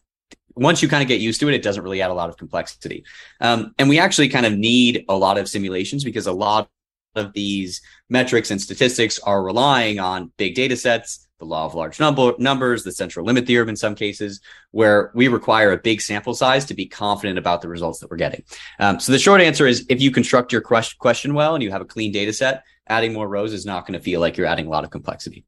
[0.55, 2.37] once you kind of get used to it, it doesn't really add a lot of
[2.37, 3.05] complexity.
[3.41, 6.69] Um, and we actually kind of need a lot of simulations because a lot
[7.15, 12.01] of these metrics and statistics are relying on big data sets the law of large
[12.01, 14.41] number numbers, the central limit theorem in some cases,
[14.73, 18.17] where we require a big sample size to be confident about the results that we're
[18.17, 18.43] getting.
[18.81, 21.81] Um, so the short answer is if you construct your question well and you have
[21.81, 24.67] a clean data set, adding more rows is not going to feel like you're adding
[24.67, 25.45] a lot of complexity.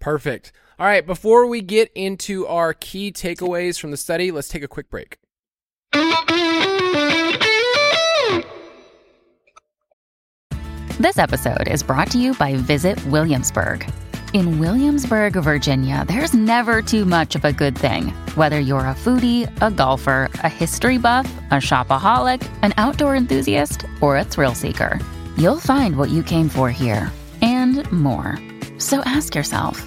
[0.00, 0.52] Perfect.
[0.80, 4.68] All right, before we get into our key takeaways from the study, let's take a
[4.68, 5.18] quick break.
[10.98, 13.92] This episode is brought to you by Visit Williamsburg.
[14.32, 18.04] In Williamsburg, Virginia, there's never too much of a good thing.
[18.34, 24.16] Whether you're a foodie, a golfer, a history buff, a shopaholic, an outdoor enthusiast, or
[24.16, 24.98] a thrill seeker,
[25.36, 27.12] you'll find what you came for here
[27.42, 28.38] and more.
[28.78, 29.86] So ask yourself,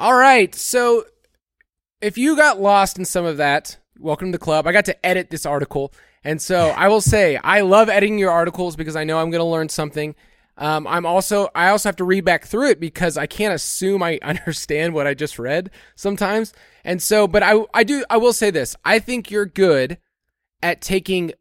[0.00, 0.54] All right.
[0.54, 1.06] So
[2.00, 4.68] if you got lost in some of that, welcome to the club.
[4.68, 5.92] I got to edit this article.
[6.22, 9.40] And so I will say, I love editing your articles because I know I'm going
[9.40, 10.14] to learn something.
[10.56, 14.00] Um, I'm also, I also have to read back through it because I can't assume
[14.00, 16.52] I understand what I just read sometimes.
[16.84, 18.76] And so, but I, I do, I will say this.
[18.84, 19.98] I think you're good
[20.62, 21.32] at taking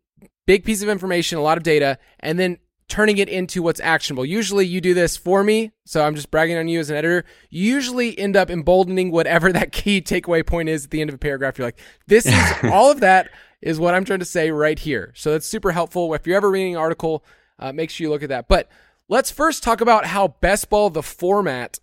[0.48, 2.58] big piece of information, a lot of data, and then
[2.90, 4.26] turning it into what's actionable.
[4.26, 7.26] Usually you do this for me, so I'm just bragging on you as an editor.
[7.50, 11.16] You usually end up emboldening whatever that key takeaway point is at the end of
[11.16, 11.58] a paragraph.
[11.58, 13.30] You're like, this is all of that
[13.62, 15.12] is what I'm trying to say right here.
[15.16, 16.14] So that's super helpful.
[16.14, 17.26] If you're ever reading an article,
[17.60, 18.48] uh, make sure you look at that.
[18.48, 18.70] But
[19.10, 21.80] let's first talk about how best ball, the format,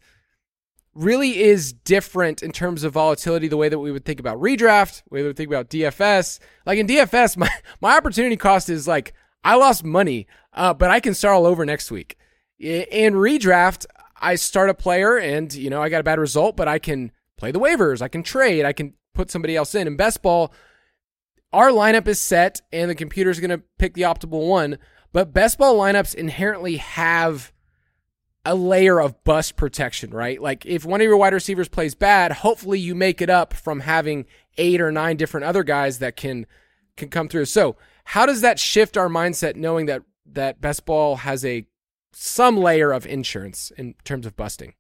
[0.95, 5.03] really is different in terms of volatility, the way that we would think about redraft,
[5.05, 6.39] the way we would think about DFS.
[6.65, 9.13] Like in DFS, my, my opportunity cost is like
[9.45, 12.17] I lost money, uh, but I can start all over next week.
[12.59, 13.87] In redraft,
[14.17, 17.13] I start a player and, you know, I got a bad result, but I can
[17.37, 18.01] play the waivers.
[18.01, 18.65] I can trade.
[18.65, 19.87] I can put somebody else in.
[19.87, 20.53] In best ball,
[21.53, 24.79] our lineup is set and the computer is going to pick the optimal one.
[25.13, 27.53] But best ball lineups inherently have
[28.45, 30.41] a layer of bust protection, right?
[30.41, 33.81] Like if one of your wide receivers plays bad, hopefully you make it up from
[33.81, 34.27] having
[34.59, 36.47] eight or nine different other guys that can
[36.97, 37.47] can come through.
[37.47, 41.67] So how does that shift our mindset knowing that that best ball has a
[42.13, 44.75] some layer of insurance in terms of busting?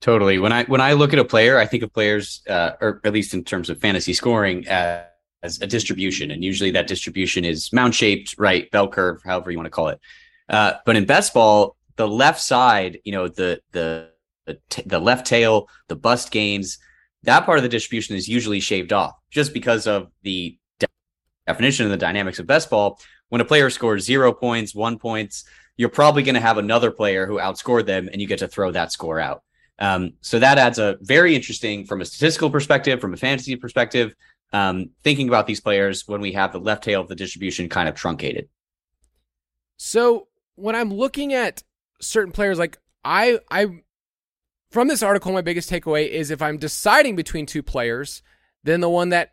[0.00, 0.38] Totally.
[0.38, 3.12] When I when I look at a player, I think of players, uh, or at
[3.12, 5.04] least in terms of fantasy scoring, uh,
[5.42, 9.58] as a distribution, and usually that distribution is mound shaped, right, bell curve, however you
[9.58, 10.00] want to call it.
[10.48, 14.10] Uh, but in best ball, the left side, you know, the the
[14.46, 16.78] the, t- the left tail, the bust gains,
[17.22, 20.58] that part of the distribution is usually shaved off just because of the
[21.46, 22.98] definition of the dynamics of best ball,
[23.30, 25.44] when a player scores zero points, one points,
[25.76, 28.70] you're probably going to have another player who outscored them, and you get to throw
[28.72, 29.42] that score out.
[29.78, 34.14] Um, so that adds a very interesting, from a statistical perspective, from a fantasy perspective,
[34.52, 37.88] um, thinking about these players when we have the left tail of the distribution kind
[37.88, 38.48] of truncated.
[39.78, 41.62] So when I'm looking at
[42.00, 43.82] certain players, like I, I,
[44.70, 48.22] from this article, my biggest takeaway is if I'm deciding between two players,
[48.64, 49.32] then the one that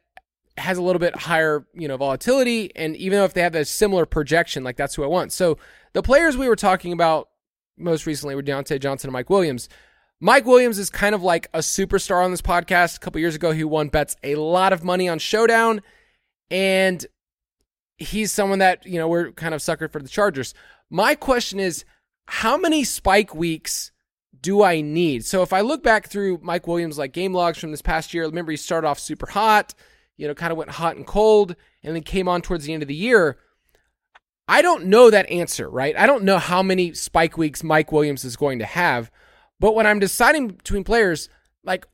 [0.58, 3.66] has a little bit higher, you know, volatility, and even though if they have a
[3.66, 5.32] similar projection, like that's who I want.
[5.32, 5.58] So
[5.94, 7.30] the players we were talking about
[7.78, 9.70] most recently were Diontae Johnson and Mike Williams.
[10.20, 12.98] Mike Williams is kind of like a superstar on this podcast.
[12.98, 15.82] A couple years ago, he won Betts a lot of money on Showdown,
[16.50, 17.06] and
[17.98, 20.54] he's someone that you know we're kind of suckered for the Chargers.
[20.90, 21.86] My question is,
[22.26, 23.92] how many spike weeks
[24.42, 25.24] do I need?
[25.26, 28.26] So if I look back through Mike Williams like game logs from this past year,
[28.26, 29.76] remember he started off super hot,
[30.18, 32.84] you know, kind of went hot and cold, and then came on towards the end
[32.84, 33.38] of the year.
[34.48, 35.98] I don't know that answer, right?
[35.98, 39.12] I don't know how many spike weeks Mike Williams is going to have.
[39.60, 41.30] But when I'm deciding between players,
[41.64, 41.86] like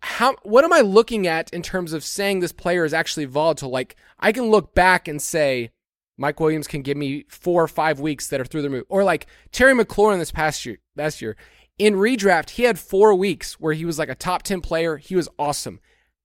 [0.00, 3.70] how what am I looking at in terms of saying this player is actually volatile?
[3.70, 5.70] Like I can look back and say
[6.16, 8.84] Mike Williams can give me four or five weeks that are through the roof.
[8.88, 11.36] Or like Terry McLaurin this past year last year.
[11.76, 14.96] In redraft, he had four weeks where he was like a top 10 player.
[14.96, 15.80] He was awesome.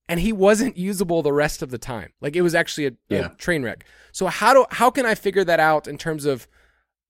[0.10, 2.12] And he wasn't usable the rest of the time.
[2.20, 3.28] Like it was actually a, yeah.
[3.28, 3.86] a train wreck.
[4.12, 6.48] So how do how can I figure that out in terms of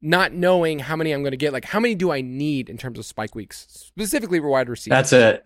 [0.01, 1.53] not knowing how many I'm going to get.
[1.53, 5.11] Like, how many do I need in terms of spike weeks, specifically for wide receivers?
[5.11, 5.41] That's a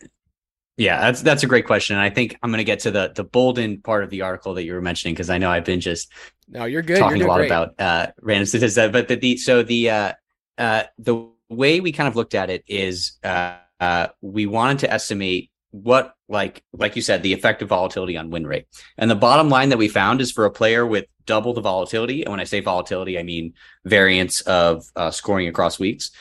[0.78, 1.96] yeah, that's that's a great question.
[1.96, 4.54] And I think I'm going to get to the the Bolden part of the article
[4.56, 6.12] that you were mentioning because I know I've been just
[6.48, 7.00] no, you're good.
[7.00, 7.48] Talking you're a lot great.
[7.48, 10.14] about uh, random statistics, but the, the so the uh,
[10.58, 14.92] uh, the way we kind of looked at it is uh, uh, we wanted to
[14.92, 18.66] estimate what like like you said the effective volatility on win rate.
[18.98, 22.24] And the bottom line that we found is for a player with double the volatility
[22.24, 23.54] and when i say volatility i mean
[23.86, 26.12] variance of uh, scoring across weeks.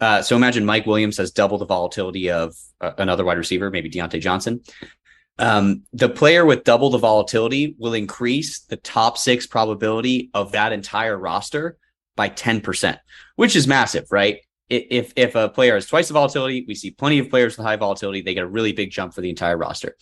[0.00, 3.90] Uh, so imagine mike williams has double the volatility of uh, another wide receiver maybe
[3.90, 4.62] Diontae johnson.
[5.38, 10.72] Um, the player with double the volatility will increase the top six probability of that
[10.72, 11.76] entire roster
[12.16, 12.98] by 10%
[13.36, 17.18] which is massive right if if a player has twice the volatility, we see plenty
[17.18, 18.22] of players with high volatility.
[18.22, 19.96] They get a really big jump for the entire roster,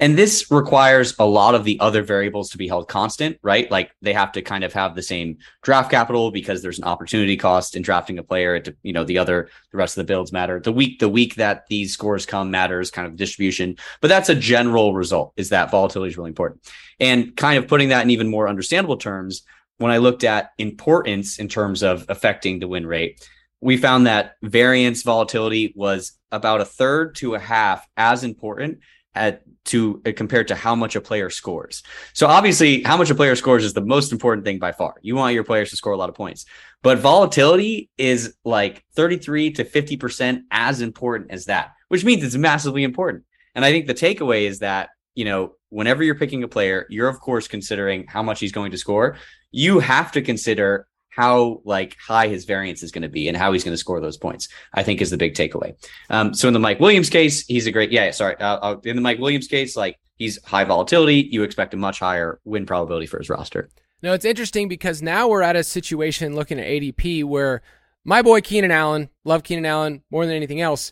[0.00, 3.70] and this requires a lot of the other variables to be held constant, right?
[3.70, 7.36] Like they have to kind of have the same draft capital because there's an opportunity
[7.36, 8.58] cost in drafting a player.
[8.58, 10.60] To, you know, the other the rest of the builds matter.
[10.60, 13.76] The week the week that these scores come matters, kind of distribution.
[14.00, 15.34] But that's a general result.
[15.36, 16.62] Is that volatility is really important,
[16.98, 19.42] and kind of putting that in even more understandable terms.
[19.78, 23.28] When I looked at importance in terms of affecting the win rate,
[23.60, 28.78] we found that variance volatility was about a third to a half as important
[29.14, 31.82] at to uh, compared to how much a player scores.
[32.12, 34.96] So obviously, how much a player scores is the most important thing by far.
[35.02, 36.44] You want your players to score a lot of points,
[36.82, 42.84] but volatility is like 33 to 50% as important as that, which means it's massively
[42.84, 43.24] important.
[43.54, 47.08] And I think the takeaway is that, you know, whenever you're picking a player, you're
[47.08, 49.16] of course considering how much he's going to score.
[49.50, 53.52] You have to consider how like high his variance is going to be and how
[53.52, 54.48] he's going to score those points.
[54.74, 55.74] I think is the big takeaway.
[56.10, 57.90] Um, so in the Mike Williams case, he's a great.
[57.90, 58.36] Yeah, sorry.
[58.36, 61.28] Uh, uh, in the Mike Williams case, like he's high volatility.
[61.30, 63.70] You expect a much higher win probability for his roster.
[64.02, 67.62] No, it's interesting because now we're at a situation looking at ADP where
[68.04, 70.90] my boy Keenan Allen, love Keenan Allen more than anything else.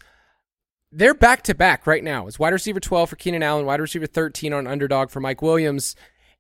[0.91, 2.27] They're back to back right now.
[2.27, 5.97] It's wide receiver 12 for Keenan Allen, wide receiver 13 on underdog for Mike Williams.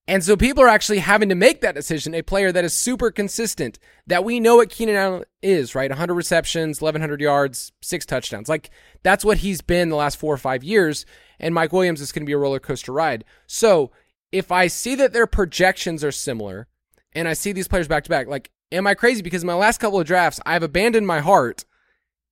[0.07, 2.14] And so people are actually having to make that decision.
[2.14, 5.90] A player that is super consistent, that we know what Keenan Allen is, right?
[5.90, 8.49] 100 receptions, 1,100 yards, six touchdowns.
[8.49, 8.71] Like
[9.03, 11.07] that's what he's been the last four or five years.
[11.40, 13.25] And Mike Williams is going to be a roller coaster ride.
[13.47, 13.93] So
[14.31, 16.69] if I see that their projections are similar
[17.12, 19.23] and I see these players back to back, like, am I crazy?
[19.23, 21.64] Because in my last couple of drafts, I've abandoned my heart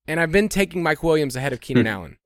[0.06, 1.92] and I've been taking Mike Williams ahead of Keenan hmm.
[1.92, 2.16] Allen.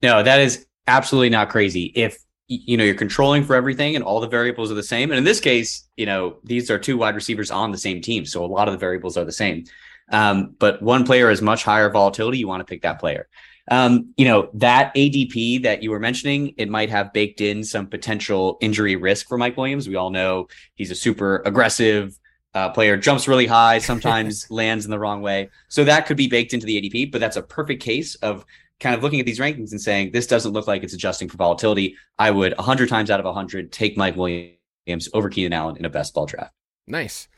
[0.00, 1.92] No, that is absolutely not crazy.
[1.94, 5.10] If you know you're controlling for everything and all the variables are the same.
[5.10, 8.24] And in this case you know these are two wide receivers on the same team.
[8.24, 9.64] So a lot of the variables are the same.
[10.10, 12.38] Um, but one player has much higher volatility.
[12.38, 13.28] You want to pick that player.
[13.70, 17.86] Um, you know that adp that you were mentioning it might have baked in some
[17.86, 19.86] potential injury risk for mike williams.
[19.86, 22.18] We all know he's a super aggressive
[22.54, 25.50] uh, player jumps really high sometimes lands in the wrong way.
[25.68, 28.46] So that could be baked into the adp but that's a perfect case of
[28.80, 31.36] kind of looking at these rankings and saying this doesn't look like it's adjusting for
[31.36, 35.84] volatility, I would 100 times out of 100 take Mike Williams over Keenan Allen in
[35.84, 36.54] a best ball draft.
[36.86, 37.28] Nice.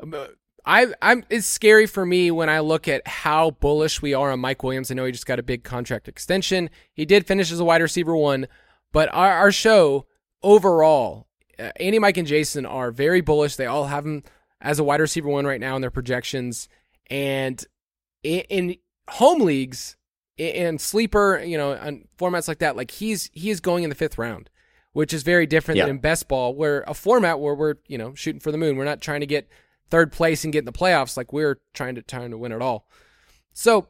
[0.00, 0.26] Um, uh,
[0.64, 1.24] I, I'm.
[1.30, 4.90] It's scary for me when I look at how bullish we are on Mike Williams.
[4.90, 6.68] I know he just got a big contract extension.
[6.92, 8.48] He did finish as a wide receiver one,
[8.92, 10.06] but our, our show
[10.42, 11.26] overall,
[11.58, 13.56] uh, Andy, Mike, and Jason are very bullish.
[13.56, 14.24] They all have him
[14.60, 16.68] as a wide receiver one right now in their projections,
[17.08, 17.64] and
[18.22, 18.76] in, in
[19.08, 19.96] home leagues,
[20.38, 23.96] and sleeper, you know, on formats like that, like he's he is going in the
[23.96, 24.50] fifth round,
[24.92, 25.84] which is very different Yeah.
[25.86, 28.76] than in best ball, where a format where we're you know shooting for the moon.
[28.76, 29.48] We're not trying to get
[29.90, 32.62] third place and get in the playoffs like we're trying to trying to win it
[32.62, 32.86] all.
[33.52, 33.88] So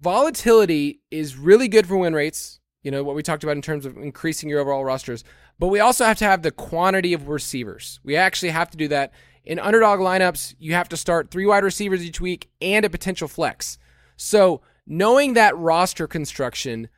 [0.00, 2.60] volatility is really good for win rates.
[2.82, 5.22] You know what we talked about in terms of increasing your overall rosters,
[5.58, 8.00] but we also have to have the quantity of receivers.
[8.02, 9.12] We actually have to do that
[9.44, 10.56] in underdog lineups.
[10.58, 13.78] You have to start three wide receivers each week and a potential flex.
[14.16, 16.88] So knowing that roster construction,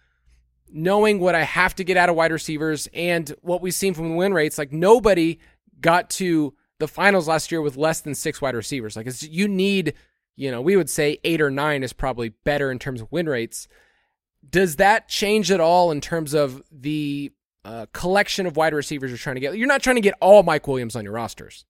[0.71, 4.11] knowing what I have to get out of wide receivers, and what we've seen from
[4.11, 5.39] the win rates, like nobody
[5.81, 8.97] got to the finals last year with less than six wide receivers.
[8.97, 9.95] Like you need,
[10.37, 13.29] you know, we would say eight or nine is probably better in terms of win
[13.29, 13.69] rates.
[14.49, 17.33] Does that change at all in terms of the
[17.65, 19.57] uh, collection of wide receivers you're trying to get?
[19.57, 21.65] You're not trying to get all Mike Williams on your rosters.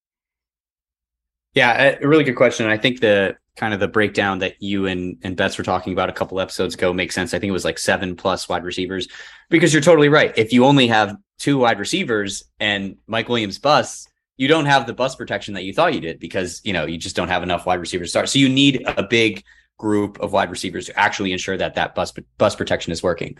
[1.55, 2.67] Yeah, a really good question.
[2.67, 6.09] I think the kind of the breakdown that you and and Betts were talking about
[6.09, 7.35] a couple episodes ago makes sense.
[7.35, 9.09] I think it was like seven plus wide receivers
[9.49, 10.33] because you're totally right.
[10.37, 14.93] If you only have two wide receivers and Mike Williams busts, you don't have the
[14.93, 17.67] bust protection that you thought you did because you know you just don't have enough
[17.67, 18.29] wide receivers to start.
[18.29, 19.45] So you need a big
[19.79, 23.39] group of wide receivers to actually ensure that that bust bust protection is working.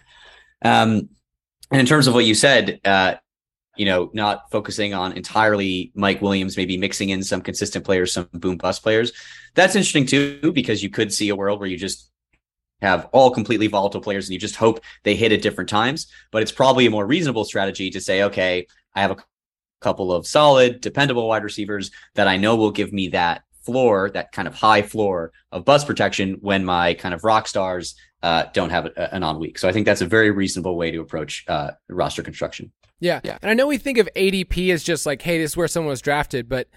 [0.63, 1.09] Um,
[1.71, 3.15] and in terms of what you said, uh,
[3.77, 8.29] you know, not focusing on entirely Mike Williams, maybe mixing in some consistent players, some
[8.33, 9.13] boom bust players.
[9.55, 12.11] That's interesting too, because you could see a world where you just
[12.81, 16.07] have all completely volatile players and you just hope they hit at different times.
[16.31, 19.17] But it's probably a more reasonable strategy to say, okay, I have a
[19.81, 24.33] couple of solid, dependable wide receivers that I know will give me that floor, that
[24.33, 28.71] kind of high floor of bust protection when my kind of rock stars uh, don't
[28.71, 29.59] have a, an on week.
[29.59, 32.73] So I think that's a very reasonable way to approach uh, roster construction.
[32.99, 33.21] Yeah.
[33.23, 33.37] yeah.
[33.43, 35.91] And I know we think of ADP as just like, hey, this is where someone
[35.91, 36.69] was drafted, but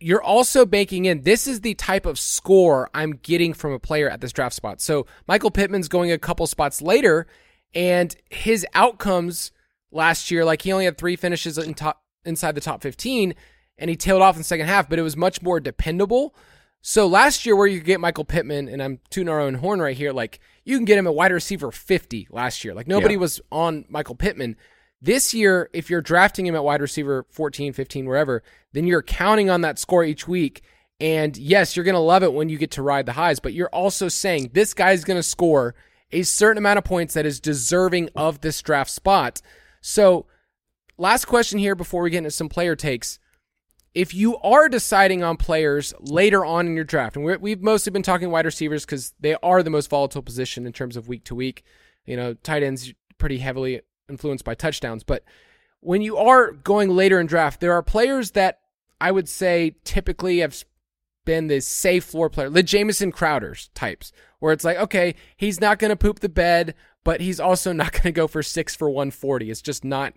[0.00, 4.08] you're also baking in this is the type of score I'm getting from a player
[4.08, 4.80] at this draft spot.
[4.80, 7.26] So Michael Pittman's going a couple spots later,
[7.74, 9.52] and his outcomes
[9.92, 13.34] last year, like he only had three finishes in top, inside the top 15,
[13.76, 16.34] and he tailed off in the second half, but it was much more dependable.
[16.86, 19.80] So last year, where you could get Michael Pittman, and I'm tooting our own horn
[19.80, 22.74] right here, like you can get him at wide receiver 50 last year.
[22.74, 23.20] Like nobody Yeah.
[23.20, 24.54] was on Michael Pittman.
[25.00, 28.42] This year, if you're drafting him at wide receiver 14, 15, wherever,
[28.74, 30.60] then you're counting on that score each week.
[31.00, 33.54] And yes, you're going to love it when you get to ride the highs, but
[33.54, 35.74] you're also saying this guy's going to score
[36.12, 39.40] a certain amount of points that is deserving of this draft spot.
[39.80, 40.26] So,
[40.98, 43.18] last question here before we get into some player takes.
[43.94, 47.90] If you are deciding on players later on in your draft, and we're, we've mostly
[47.90, 51.24] been talking wide receivers because they are the most volatile position in terms of week
[51.24, 51.64] to week.
[52.04, 55.04] You know, tight ends pretty heavily influenced by touchdowns.
[55.04, 55.24] But
[55.80, 58.60] when you are going later in draft, there are players that
[59.00, 60.64] I would say typically have
[61.24, 65.78] been the safe floor player, the Jamison Crowders types, where it's like, okay, he's not
[65.78, 68.88] going to poop the bed, but he's also not going to go for six for
[68.88, 69.50] 140.
[69.50, 70.14] It's just not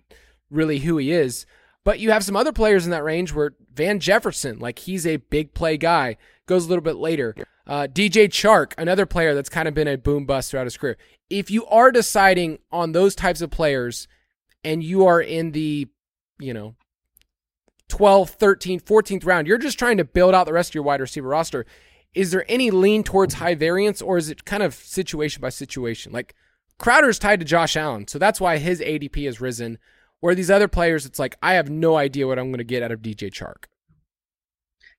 [0.50, 1.46] really who he is.
[1.84, 5.16] But you have some other players in that range where Van Jefferson, like he's a
[5.16, 7.34] big play guy, goes a little bit later.
[7.66, 10.96] Uh, DJ Chark, another player that's kind of been a boom bust throughout his career.
[11.28, 14.08] If you are deciding on those types of players
[14.64, 15.86] and you are in the,
[16.38, 16.74] you know,
[17.90, 21.00] 12th, 13th, 14th round, you're just trying to build out the rest of your wide
[21.00, 21.66] receiver roster.
[22.14, 26.12] Is there any lean towards high variance or is it kind of situation by situation?
[26.12, 26.34] Like
[26.78, 29.78] Crowder's tied to Josh Allen, so that's why his ADP has risen.
[30.20, 32.82] Where these other players, it's like I have no idea what I'm going to get
[32.82, 33.64] out of DJ Chark.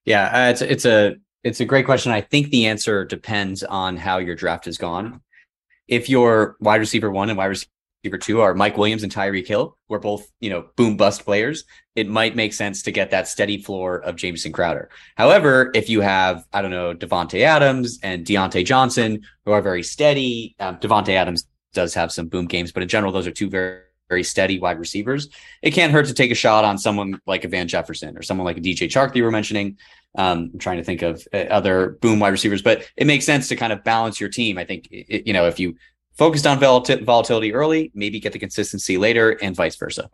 [0.06, 2.12] Yeah, uh, it's it's a it's a great question.
[2.12, 5.22] I think the answer depends on how your draft has gone.
[5.88, 9.78] If your wide receiver one and wide receiver two are Mike Williams and Tyreek Hill,
[9.88, 13.28] who are both you know boom bust players, it might make sense to get that
[13.28, 14.90] steady floor of Jamison Crowder.
[15.16, 19.84] However, if you have I don't know Davante Adams and Diontae Johnson, who are very
[19.84, 23.50] steady, um, Davante Adams does have some boom games, but in general, those are two
[23.50, 25.30] very very steady wide receivers.
[25.62, 28.46] It can't hurt to take a shot on someone like a Van Jefferson or someone
[28.46, 29.78] like a DJ Chark that you were mentioning.
[30.18, 33.48] Um, I'm trying to think of uh, other boom wide receivers, but it makes sense
[33.50, 34.58] to kind of balance your team.
[34.58, 35.76] I think, it, you know, if you
[36.18, 40.10] focused on volati- volatility early, maybe get the consistency later and vice versa.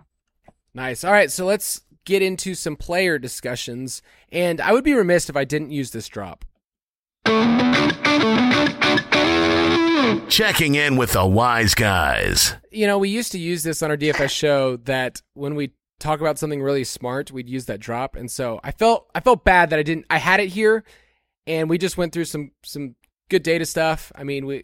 [0.74, 1.06] Nice.
[1.06, 4.02] All right, so let's get into some player discussions.
[4.30, 6.44] And I would be remiss if I didn't use this drop.
[10.30, 12.54] Checking in with the wise guys.
[12.72, 16.20] You know, we used to use this on our DFS show that when we talk
[16.20, 18.16] about something really smart, we'd use that drop.
[18.16, 20.84] And so I felt I felt bad that I didn't I had it here
[21.48, 22.96] and we just went through some some
[23.30, 24.12] good data stuff.
[24.16, 24.64] I mean, we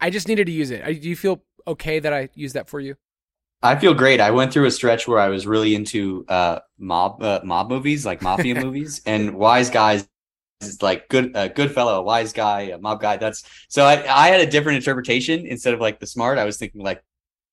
[0.00, 0.82] I just needed to use it.
[0.84, 2.96] I- Do you feel okay that I used that for you?
[3.64, 4.20] I feel great.
[4.20, 8.04] I went through a stretch where I was really into uh, mob uh, mob movies,
[8.04, 10.08] like mafia movies, and Wise Guys
[10.66, 13.16] is like good a good fellow, a wise guy, a mob guy.
[13.16, 16.38] That's so I, I had a different interpretation instead of like the smart.
[16.38, 17.02] I was thinking like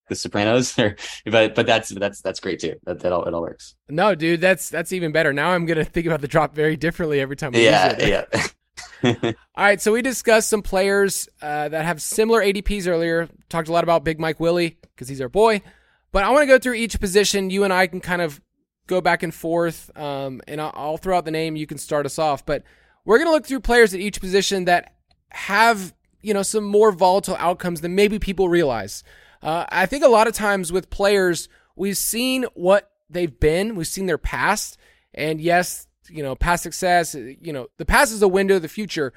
[0.07, 0.95] The Sopranos, or,
[1.25, 2.75] but but that's that's that's great too.
[2.85, 3.75] That, that all it all works.
[3.89, 5.33] No, dude, that's that's even better.
[5.33, 7.51] Now I'm gonna think about the drop very differently every time.
[7.51, 8.29] We yeah, use it.
[8.33, 8.47] yeah.
[9.03, 13.29] All right, so we discussed some players uh, that have similar ADPs earlier.
[13.49, 15.61] Talked a lot about Big Mike Willie because he's our boy.
[16.11, 17.49] But I want to go through each position.
[17.49, 18.41] You and I can kind of
[18.87, 21.55] go back and forth, um, and I'll, I'll throw out the name.
[21.55, 22.45] You can start us off.
[22.45, 22.63] But
[23.05, 24.93] we're going to look through players at each position that
[25.29, 29.03] have you know some more volatile outcomes than maybe people realize.
[29.41, 33.87] Uh, I think a lot of times with players, we've seen what they've been, we've
[33.87, 34.77] seen their past,
[35.13, 38.67] and yes, you know, past success, you know, the past is a window of the
[38.67, 39.13] future,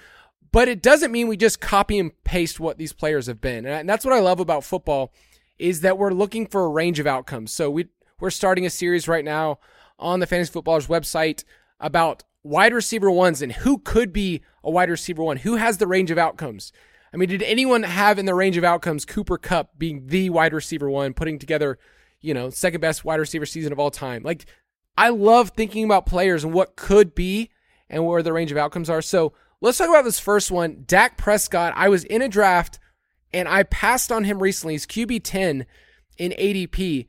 [0.53, 3.67] but it doesn't mean we just copy and paste what these players have been.
[3.67, 5.13] And that's what I love about football
[5.59, 7.53] is that we're looking for a range of outcomes.
[7.53, 7.89] So we
[8.21, 9.59] we're starting a series right now
[9.99, 11.45] on the Fantasy Footballers website
[11.81, 15.87] about wide receiver ones and who could be a wide receiver one, who has the
[15.87, 16.73] range of outcomes.
[17.13, 20.55] I mean, did anyone have in the range of outcomes Cooper Kupp being the wide
[20.55, 21.79] receiver one, putting together,
[22.21, 24.23] you know, second best wide receiver season of all time?
[24.23, 24.47] Like
[24.97, 27.51] I love thinking about players and what could be
[27.89, 29.03] and where the range of outcomes are.
[29.03, 30.85] So let's talk about this first one.
[30.87, 31.75] Dak Prescott.
[31.77, 32.79] I was in a draft
[33.33, 34.75] and I passed on him recently.
[34.75, 35.67] He's QB 10
[36.19, 37.09] in ADP.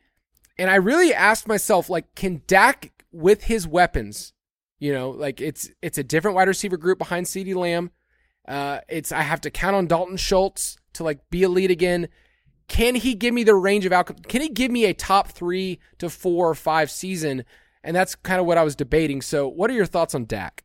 [0.58, 4.33] And I really asked myself, like, can Dak with his weapons,
[4.84, 7.92] you know, like it's it's a different wide receiver group behind CeeDee Lamb.
[8.48, 12.10] Uh, it's I have to count on Dalton Schultz to like be elite again.
[12.68, 14.22] Can he give me the range of outcomes?
[14.28, 17.46] Can he give me a top three to four or five season
[17.84, 19.22] and that's kind of what I was debating.
[19.22, 20.64] So, what are your thoughts on Dak?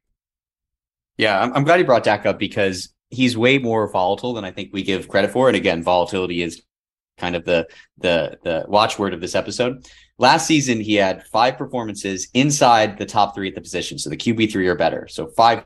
[1.16, 4.53] Yeah, I'm, I'm glad you brought Dak up because he's way more volatile than I
[4.53, 5.49] think we give credit for.
[5.49, 6.62] And again, volatility is
[7.19, 7.66] kind of the
[7.99, 9.87] the the watchword of this episode.
[10.19, 14.16] Last season, he had five performances inside the top three at the position, so the
[14.16, 15.07] QB three or better.
[15.09, 15.64] So five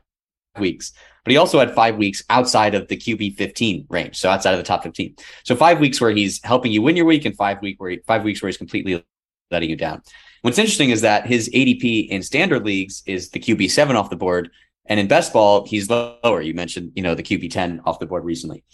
[0.58, 0.92] weeks.
[1.24, 4.58] But he also had five weeks outside of the QB 15 range, so outside of
[4.58, 5.14] the top 15.
[5.44, 8.00] So five weeks where he's helping you win your week, and five week where he,
[8.06, 9.04] five weeks where he's completely
[9.50, 10.02] letting you down.
[10.42, 14.16] What's interesting is that his ADP in standard leagues is the QB seven off the
[14.16, 14.50] board,
[14.86, 16.42] and in best ball he's lower.
[16.42, 18.64] You mentioned you know the QB ten off the board recently,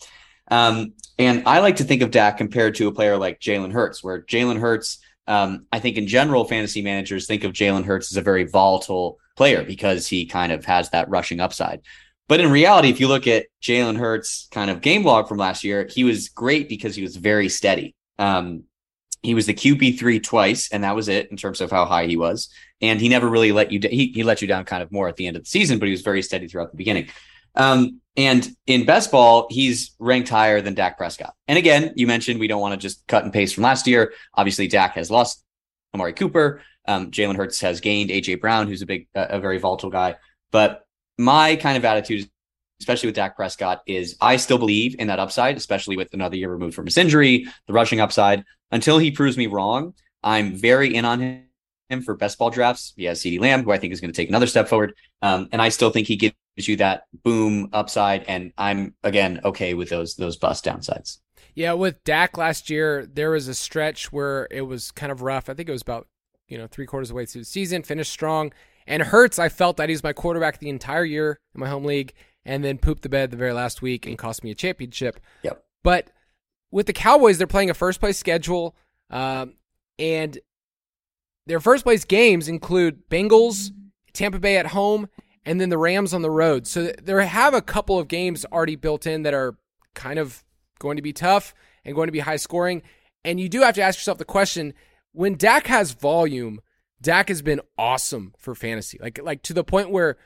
[0.50, 4.02] um, and I like to think of Dak compared to a player like Jalen Hurts,
[4.02, 8.16] where Jalen Hurts, um, I think in general fantasy managers think of Jalen Hurts as
[8.16, 11.82] a very volatile player because he kind of has that rushing upside.
[12.28, 15.64] But in reality, if you look at Jalen Hurts' kind of game log from last
[15.64, 17.94] year, he was great because he was very steady.
[18.18, 18.64] Um,
[19.22, 22.06] he was the QB three twice, and that was it in terms of how high
[22.06, 22.50] he was.
[22.80, 23.80] And he never really let you.
[23.82, 25.86] He he let you down kind of more at the end of the season, but
[25.86, 27.08] he was very steady throughout the beginning.
[27.58, 31.34] Um, and in best ball, he's ranked higher than Dak Prescott.
[31.46, 34.12] And again, you mentioned we don't want to just cut and paste from last year.
[34.34, 35.44] Obviously, Dak has lost
[35.94, 36.62] Amari Cooper.
[36.86, 40.16] Um, Jalen Hurts has gained AJ Brown, who's a big, uh, a very volatile guy.
[40.50, 40.86] But
[41.18, 42.28] my kind of attitude,
[42.80, 46.50] especially with Dak Prescott, is I still believe in that upside, especially with another year
[46.50, 51.04] removed from his injury, the rushing upside until he proves me wrong, I'm very in
[51.04, 51.20] on
[51.88, 52.92] him for best ball drafts.
[52.96, 54.94] He has CeeDee Lamb, who I think is going to take another step forward.
[55.22, 56.34] Um, and I still think he gives
[56.66, 58.24] you that boom upside.
[58.24, 61.18] And I'm again okay with those those bust downsides.
[61.54, 65.48] Yeah, with Dak last year, there was a stretch where it was kind of rough.
[65.48, 66.08] I think it was about
[66.48, 68.52] you know three quarters of the way through the season, finished strong.
[68.86, 71.84] And Hurts, I felt that he was my quarterback the entire year in my home
[71.84, 75.20] league, and then pooped the bed the very last week and cost me a championship.
[75.42, 75.62] Yep.
[75.82, 76.10] But
[76.70, 78.74] with the Cowboys, they're playing a first place schedule,
[79.10, 79.54] um,
[79.98, 80.38] and
[81.46, 83.70] their first place games include Bengals,
[84.12, 85.08] Tampa Bay at home,
[85.48, 86.66] and then the Rams on the road.
[86.66, 89.56] So there have a couple of games already built in that are
[89.94, 90.44] kind of
[90.78, 91.54] going to be tough
[91.86, 92.82] and going to be high scoring.
[93.24, 94.74] And you do have to ask yourself the question:
[95.12, 96.60] when Dak has volume,
[97.00, 100.18] Dak has been awesome for fantasy, like like to the point where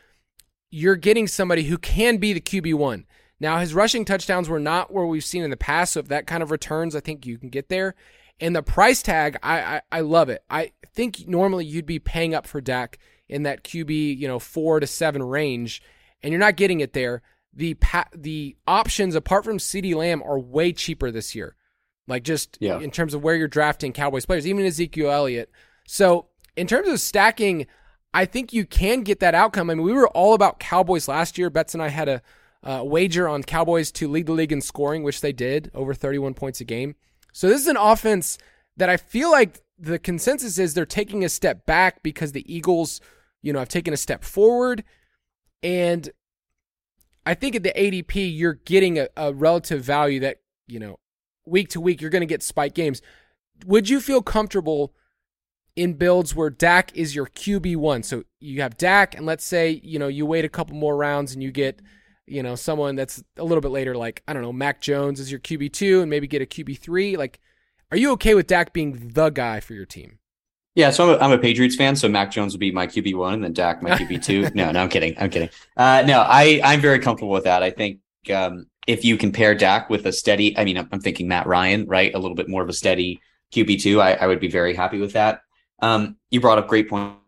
[0.73, 3.07] you're getting somebody who can be the QB one.
[3.39, 5.93] Now, his rushing touchdowns were not where we've seen in the past.
[5.93, 7.95] So if that kind of returns, I think you can get there.
[8.41, 10.43] And the price tag, I, I, I love it.
[10.51, 12.99] I think normally you'd be paying up for Dak
[13.33, 15.83] in that QB, you know, four to seven range,
[16.23, 17.23] and you're not getting it there.
[17.55, 21.57] The pa- the options apart from CeeDee Lamb are way cheaper this year.
[22.07, 22.79] Like just yeah.
[22.79, 25.51] in terms of where you're drafting Cowboys players, even Ezekiel Elliott.
[25.87, 26.27] So
[26.57, 27.67] in terms of stacking,
[28.13, 29.71] I think you can get that outcome.
[29.71, 31.49] I mean, we were all about Cowboys last year.
[31.49, 32.23] Betts and I had a
[32.63, 36.35] uh, wager on Cowboys to lead the league in scoring, which they did, over 31
[36.35, 36.97] points a game.
[37.33, 38.39] So this is an offense
[38.77, 43.01] that I feel like the consensus is they're taking a step back because the Eagles,
[43.43, 44.85] you know, I've taken a step forward.
[45.63, 46.11] And
[47.27, 50.99] I think at the ADP, you're getting a, a relative value that, you know,
[51.45, 53.03] week to week, you're going to get spike games.
[53.67, 54.95] Would you feel comfortable
[55.77, 58.05] in builds where Dak is your QB1?
[58.05, 61.35] So you have Dak, and let's say, you know, you wait a couple more rounds
[61.35, 61.83] and you get–
[62.27, 65.31] you know, someone that's a little bit later, like, I don't know, Mac Jones is
[65.31, 67.17] your QB2 and maybe get a QB3.
[67.17, 67.41] Like,
[67.91, 70.19] Are you okay with Dak being the guy for your team?
[70.75, 73.15] Yeah, so I'm a, I'm a Patriots fan, so Mac Jones would be my QB
[73.15, 74.51] one, and then Dak my QB two.
[74.55, 75.15] no, no, I'm kidding.
[75.19, 75.51] I'm kidding.
[75.77, 77.63] Uh, no, I I'm very comfortable with that.
[77.63, 78.01] I think
[78.33, 81.87] um, if you compare Dak with a steady, I mean, I'm, I'm, thinking Matt Ryan,
[81.87, 83.21] right, a little bit more of a steady
[83.53, 84.01] QB two.
[84.01, 85.43] I, I would be very happy with that.
[85.81, 87.19] Um, you brought up great points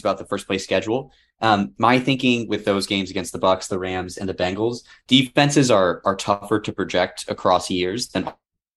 [0.00, 1.12] about the first place schedule.
[1.40, 5.70] Um, my thinking with those games against the Bucs, the Rams, and the Bengals, defenses
[5.70, 8.32] are are tougher to project across years than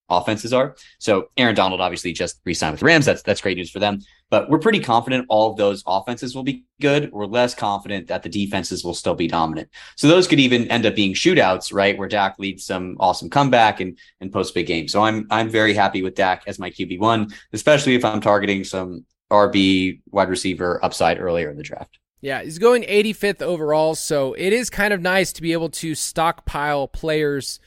[0.08, 0.76] offenses are.
[0.98, 3.06] So Aaron Donald obviously just re-signed with the Rams.
[3.06, 4.00] That's that's great news for them.
[4.30, 7.10] But we're pretty confident all of those offenses will be good.
[7.12, 9.70] We're less confident that the defenses will still be dominant.
[9.96, 11.96] So those could even end up being shootouts, right?
[11.96, 14.88] Where Dak leads some awesome comeback and and post big game.
[14.88, 18.64] So I'm I'm very happy with Dak as my QB one, especially if I'm targeting
[18.64, 21.98] some RB wide receiver upside earlier in the draft.
[22.20, 25.94] Yeah, he's going 85th overall, so it is kind of nice to be able to
[25.94, 27.60] stockpile players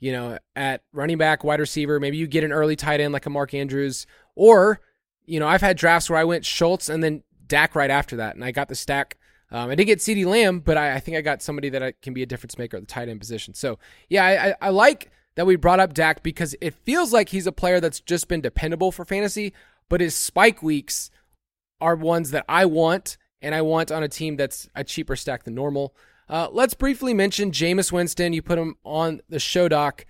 [0.00, 1.98] you know, at running back, wide receiver.
[1.98, 4.80] Maybe you get an early tight end like a Mark Andrews, or
[5.26, 8.34] you know, I've had drafts where I went Schultz and then Dak right after that,
[8.34, 9.16] and I got the stack.
[9.50, 11.92] Um, I didn't get CeeDee Lamb, but I, I, think I got somebody that I,
[12.02, 13.54] can be a difference maker at the tight end position.
[13.54, 13.78] So
[14.10, 17.46] yeah, I, I, I like that we brought up Dak because it feels like he's
[17.46, 19.54] a player that's just been dependable for fantasy,
[19.88, 21.10] but his spike weeks
[21.80, 25.44] are ones that I want, and I want on a team that's a cheaper stack
[25.44, 25.94] than normal.
[26.28, 28.32] Uh, let's briefly mention Jameis Winston.
[28.32, 30.04] You put him on the show doc.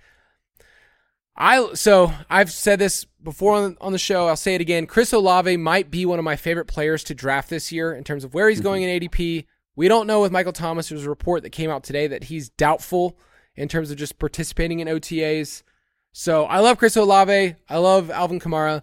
[1.35, 4.27] I so I've said this before on, on, the show.
[4.27, 4.85] I'll say it again.
[4.85, 8.25] Chris Olave might be one of my favorite players to draft this year in terms
[8.25, 8.65] of where he's mm-hmm.
[8.65, 9.45] going in ADP.
[9.77, 10.89] We don't know with Michael Thomas.
[10.89, 13.17] There's a report that came out today that he's doubtful
[13.55, 15.63] in terms of just participating in OTAs.
[16.11, 17.55] So I love Chris Olave.
[17.69, 18.81] I love Alvin Kamara.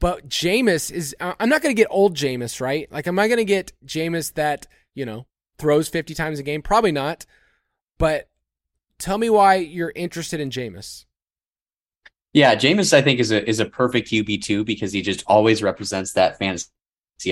[0.00, 2.90] But Jameis is I'm not gonna get old Jameis, right?
[2.90, 4.66] Like am I gonna get Jameis that,
[4.96, 5.26] you know,
[5.62, 6.60] throws 50 times a game?
[6.60, 7.24] Probably not.
[7.96, 8.28] But
[8.98, 11.04] tell me why you're interested in Jameis.
[12.32, 15.62] Yeah, Jameis, I think, is a is a perfect QB two because he just always
[15.62, 16.68] represents that fantasy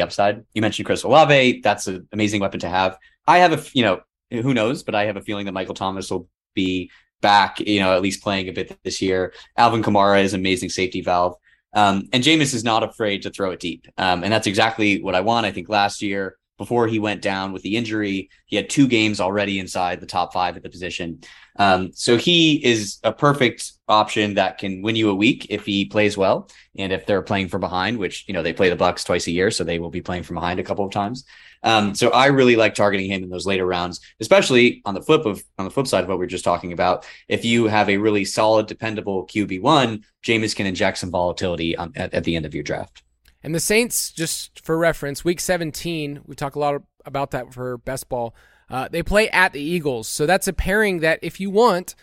[0.01, 0.45] upside.
[0.55, 2.99] You mentioned Chris Olave; that's an amazing weapon to have.
[3.26, 4.01] I have a, you know,
[4.31, 6.91] who knows, but I have a feeling that Michael Thomas will be
[7.22, 9.33] back, you know, at least playing a bit this year.
[9.57, 11.35] Alvin Kamara is amazing safety valve,
[11.72, 15.14] um, and Jameis is not afraid to throw it deep, um, and that's exactly what
[15.14, 15.47] I want.
[15.47, 18.28] I think last year before he went down with the injury.
[18.44, 21.20] He had two games already inside the top five at the position.
[21.56, 25.86] Um, so he is a perfect option that can win you a week if he
[25.86, 29.06] plays well and if they're playing from behind, which you know they play the Bucs
[29.06, 31.24] twice a year, so they will be playing from behind a couple of times.
[31.62, 35.24] Um, so I really like targeting him in those later rounds, especially on the flip
[35.24, 37.06] of on the flip side of what we are just talking about.
[37.26, 41.92] If you have a really solid, dependable QB one, Jameis can inject some volatility on,
[41.96, 43.02] at, at the end of your draft.
[43.43, 47.78] And the Saints, just for reference, week 17, we talk a lot about that for
[47.78, 48.34] best ball.
[48.68, 50.09] Uh, they play at the Eagles.
[50.09, 51.95] So that's a pairing that if you want,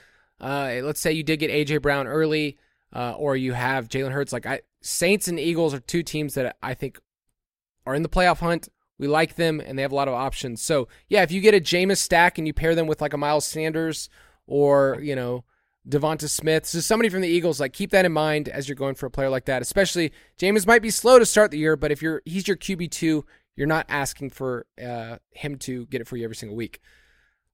[0.42, 2.58] uh, let's say you did get AJ Brown early,
[2.94, 4.34] uh, or you have Jalen Hurts.
[4.34, 7.00] Like I, Saints and Eagles are two teams that I think
[7.86, 8.70] are in the playoff hunt.
[9.00, 10.62] We like them, and they have a lot of options.
[10.62, 13.18] So yeah, if you get a Jameis stack and you pair them with like a
[13.18, 14.10] Miles Sanders
[14.48, 15.44] or you know
[15.88, 16.66] Devonta Smith.
[16.66, 19.12] So somebody from the Eagles, like keep that in mind as you're going for a
[19.12, 19.62] player like that.
[19.62, 22.92] Especially Jameis might be slow to start the year, but if you're he's your QB
[22.92, 23.26] two,
[23.56, 26.80] you're not asking for uh, him to get it for you every single week.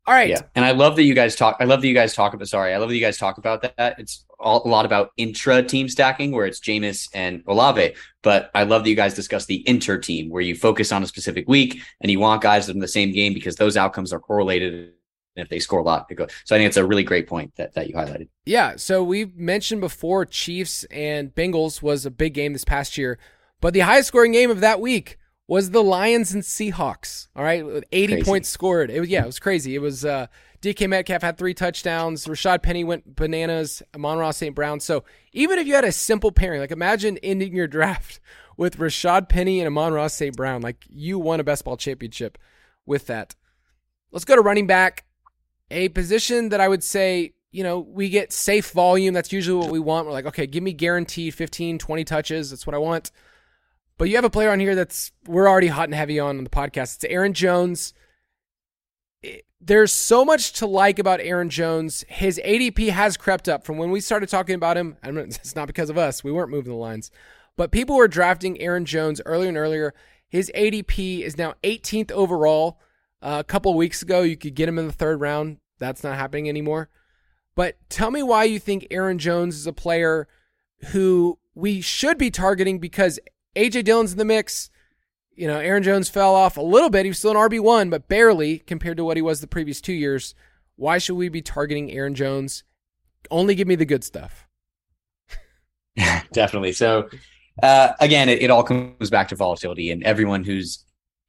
[0.06, 0.30] All right.
[0.30, 1.56] Yeah, and I love that you guys talk.
[1.62, 2.48] I love that you guys talk about.
[2.50, 3.96] Sorry, I love that you guys talk about that.
[3.98, 7.96] It's all, a lot about intra team stacking, where it's Jameis and Olave.
[8.22, 11.08] But I love that you guys discuss the inter team, where you focus on a
[11.08, 14.92] specific week and you want guys in the same game because those outcomes are correlated
[15.36, 16.30] if they score a lot, it goes.
[16.46, 18.30] So I think it's a really great point that, that you highlighted.
[18.46, 18.76] Yeah.
[18.76, 23.18] So we mentioned before Chiefs and Bengals was a big game this past year,
[23.62, 25.18] but the highest scoring game of that week
[25.48, 27.28] was the Lions and Seahawks.
[27.36, 28.26] All right, with 80 crazy.
[28.26, 28.90] points scored.
[28.90, 29.76] It was yeah, it was crazy.
[29.76, 30.28] It was uh,
[30.62, 32.26] DK Metcalf had three touchdowns.
[32.26, 33.84] Rashaad Penny went bananas.
[33.94, 34.56] Amon-Ra St.
[34.56, 34.80] Brown.
[34.80, 35.04] So
[35.34, 38.20] even if you had a simple pairing, like imagine ending your draft
[38.56, 40.36] with Rashaad Penny and Amon-Ra St.
[40.36, 42.38] Brown, like you won a best ball championship
[42.86, 43.36] with that.
[44.12, 45.06] Let's go to running back
[45.72, 49.14] a position that I would say, you know, we get safe volume.
[49.14, 50.08] That's usually what we want.
[50.08, 52.50] We're like, okay, give me guaranteed 15, 20 touches.
[52.50, 53.12] That's what I want.
[53.98, 56.44] But you have a player on here that's we're already hot and heavy on, on
[56.44, 56.96] the podcast.
[56.96, 57.94] It's Aaron Jones.
[59.62, 62.04] there's so much to like about Aaron Jones.
[62.10, 64.98] His ADP has crept up from when we started talking about him.
[65.04, 66.24] I mean, it's not because of us.
[66.24, 67.12] We weren't moving the lines.
[67.56, 69.94] But people were drafting Aaron Jones earlier and earlier.
[70.28, 72.80] His ADP is now 18th overall.
[73.24, 75.58] Uh, a couple weeks ago, you could get him in the third round.
[75.80, 76.90] That's not happening anymore.
[77.56, 80.28] But tell me why you think Aaron Jones is a player
[80.88, 83.20] who we should be targeting because
[83.56, 84.70] AJ Dillon's in the mix.
[85.34, 87.06] You know, Aaron Jones fell off a little bit.
[87.06, 89.94] He was still an RB1, but barely compared to what he was the previous two
[89.94, 90.36] years.
[90.76, 92.66] Why should we be targeting Aaron Jones?
[93.32, 94.48] Only give me the good stuff.
[96.34, 96.74] Definitely.
[96.74, 97.10] So
[97.62, 100.84] uh, again, it, it all comes back to volatility, and everyone who's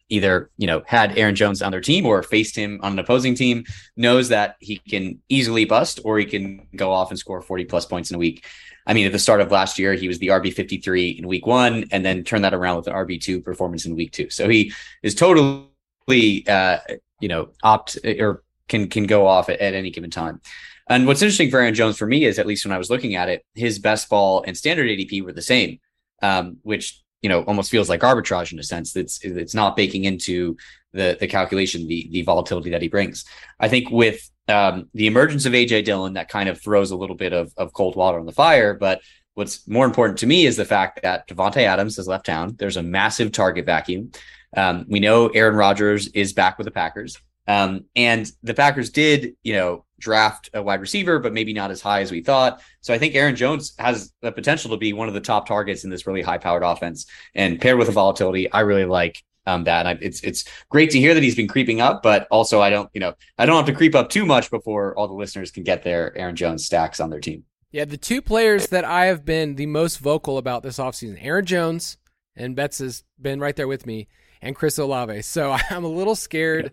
[0.08, 3.34] either you know had Aaron Jones on their team or faced him on an opposing
[3.34, 3.64] team
[3.96, 7.86] knows that he can easily bust or he can go off and score 40 plus
[7.86, 8.44] points in a week.
[8.86, 11.46] I mean, at the start of last year, he was the RB 53 in week
[11.46, 14.28] one and then turn that around with an RB two performance in week two.
[14.28, 16.78] So he is totally, uh,
[17.20, 20.40] you know, opt or can, can go off at, at any given time.
[20.88, 23.14] And what's interesting for Aaron Jones for me is at least when I was looking
[23.14, 25.78] at it, his best ball and standard ADP were the same,
[26.22, 28.92] um, which you know almost feels like arbitrage in a sense.
[28.92, 30.58] That's it's not baking into
[30.92, 33.24] the the calculation the the volatility that he brings.
[33.58, 37.16] I think with um, the emergence of AJ Dillon, that kind of throws a little
[37.16, 38.74] bit of of cold water on the fire.
[38.74, 39.00] But
[39.32, 42.56] what's more important to me is the fact that Davante Adams has left town.
[42.58, 44.12] There's a massive target vacuum.
[44.54, 47.18] Um, we know Aaron Rodgers is back with the Packers.
[47.48, 51.80] Um, and the Packers did, you know, draft a wide receiver, but maybe not as
[51.80, 52.60] high as we thought.
[52.80, 55.84] So I think Aaron Jones has the potential to be one of the top targets
[55.84, 57.06] in this really high powered offense.
[57.34, 59.86] And paired with the volatility, I really like um, that.
[59.86, 62.70] And I, it's it's great to hear that he's been creeping up, but also I
[62.70, 65.50] don't, you know, I don't have to creep up too much before all the listeners
[65.50, 67.44] can get their Aaron Jones stacks on their team.
[67.70, 71.44] Yeah, the two players that I have been the most vocal about this offseason, Aaron
[71.44, 71.98] Jones,
[72.36, 74.06] and Betts has been right there with me,
[74.40, 75.22] and Chris Olave.
[75.22, 76.70] So I'm a little scared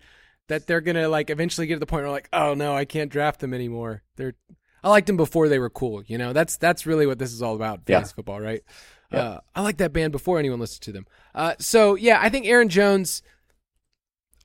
[0.52, 3.12] that they're gonna like eventually get to the point where like, oh no, I can't
[3.12, 4.04] draft them anymore.
[4.16, 4.36] They're
[4.84, 6.04] I liked them before they were cool.
[6.06, 7.86] You know, that's that's really what this is all about.
[7.86, 8.16] Fantasy yeah.
[8.16, 8.64] football, right?
[9.12, 9.20] Yeah.
[9.20, 11.06] Uh, I like that band before anyone listened to them.
[11.36, 13.22] Uh, so yeah, I think Aaron Jones.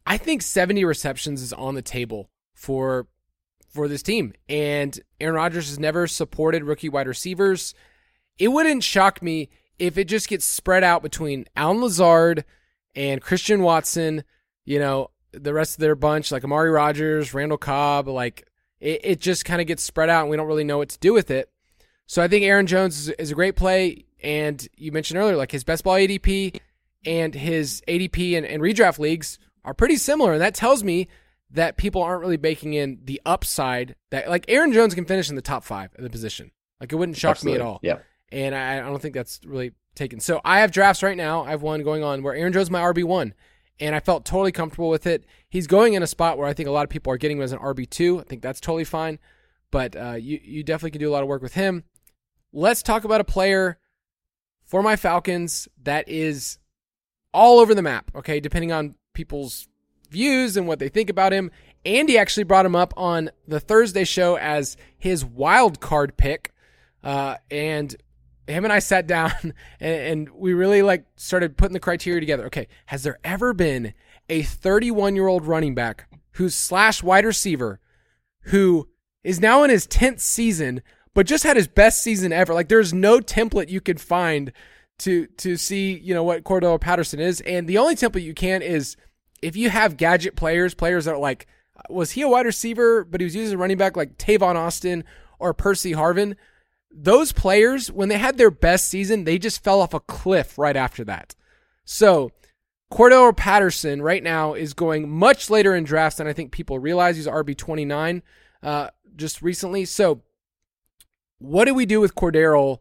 [0.08, 3.08] I think 70 receptions is on the table for
[3.68, 7.74] for this team, and Aaron Rodgers has never supported rookie wide receivers.
[8.38, 9.48] It wouldn't shock me
[9.78, 12.44] if it just gets spread out between Allen Lazard
[12.94, 14.22] and Christian Watson.
[14.64, 15.10] You know,
[15.40, 18.46] the rest of their bunch, like Amari Rogers, Randall Cobb, like
[18.80, 20.98] it, it just kind of gets spread out and we don't really know what to
[20.98, 21.50] do with it.
[22.06, 24.04] So I think Aaron Jones is, is, a great play.
[24.22, 26.60] And you mentioned earlier, like his best ball ADP
[27.04, 30.32] and his ADP and, and redraft leagues are pretty similar.
[30.32, 31.08] And that tells me
[31.50, 35.36] that people aren't really baking in the upside that like Aaron Jones can finish in
[35.36, 36.50] the top five of the position.
[36.80, 37.58] Like it wouldn't shock Absolutely.
[37.58, 37.80] me at all.
[37.82, 37.98] Yeah.
[38.30, 40.20] And I, I don't think that's really taken.
[40.20, 41.44] So I have drafts right now.
[41.44, 43.34] I have one going on where Aaron Jones is my RB one
[43.80, 45.24] and I felt totally comfortable with it.
[45.48, 47.42] He's going in a spot where I think a lot of people are getting him
[47.42, 48.20] as an RB two.
[48.20, 49.18] I think that's totally fine,
[49.70, 51.84] but uh, you you definitely can do a lot of work with him.
[52.52, 53.78] Let's talk about a player
[54.64, 56.58] for my Falcons that is
[57.32, 58.10] all over the map.
[58.14, 59.68] Okay, depending on people's
[60.10, 61.50] views and what they think about him.
[61.84, 66.52] Andy actually brought him up on the Thursday show as his wild card pick,
[67.04, 67.94] uh, and
[68.46, 72.46] him and I sat down and, and, we really like started putting the criteria together.
[72.46, 73.94] Okay, has there ever been
[74.28, 77.80] a 31 year old running back who's slash wide receiver
[78.42, 78.88] who
[79.24, 80.82] is now in his 10th season,
[81.14, 82.54] but just had his best season ever?
[82.54, 84.52] Like there's no template you could find
[84.98, 88.62] to to see you know what Cordell Patterson is, and the only template you can
[88.62, 88.96] is
[89.42, 91.46] if you have gadget players, players that are like,
[91.90, 95.04] was he a wide receiver, but he was using a running back like Tavon Austin
[95.38, 96.36] or Percy Harvin?
[96.98, 100.76] Those players, when they had their best season, they just fell off a cliff right
[100.76, 101.34] after that.
[101.84, 102.32] So,
[102.90, 107.16] Cordarrelle Patterson right now is going much later in drafts than I think people realize.
[107.16, 108.22] He's RB 29
[108.62, 109.84] uh, just recently.
[109.84, 110.22] So,
[111.38, 112.78] what do we do with Cordarrelle?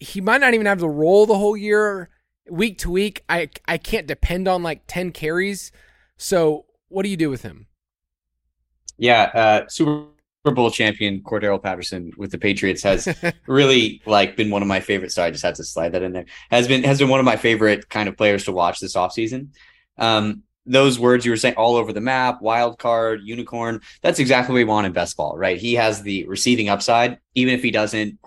[0.00, 2.08] He might not even have the role the whole year,
[2.50, 3.22] week to week.
[3.28, 5.72] I I can't depend on like 10 carries.
[6.16, 7.66] So, what do you do with him?
[8.96, 10.06] Yeah, uh, Super
[10.44, 13.06] Super Bowl champion Cordarrelle Patterson with the Patriots has
[13.46, 15.12] really like been one of my favorite.
[15.12, 16.24] Sorry, I just had to slide that in there.
[16.50, 19.50] Has been has been one of my favorite kind of players to watch this offseason.
[19.98, 23.80] Um, those words you were saying all over the map, wild card, unicorn.
[24.00, 25.58] That's exactly what we want in best ball, right?
[25.58, 28.18] He has the receiving upside, even if he doesn't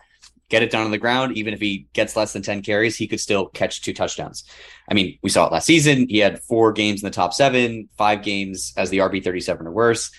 [0.48, 3.08] get it down on the ground, even if he gets less than 10 carries, he
[3.08, 4.44] could still catch two touchdowns.
[4.90, 6.08] I mean, we saw it last season.
[6.08, 9.72] He had four games in the top seven, five games as the RB 37 or
[9.72, 10.12] worse.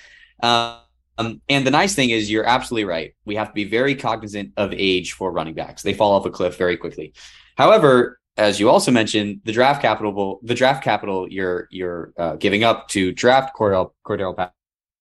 [0.42, 0.78] Um,
[1.18, 3.14] um, and the nice thing is, you're absolutely right.
[3.24, 5.82] We have to be very cognizant of age for running backs.
[5.82, 7.14] They fall off a cliff very quickly.
[7.56, 12.64] However, as you also mentioned, the draft capital, the draft capital you're you're uh, giving
[12.64, 14.50] up to draft Cordell Cordarrelle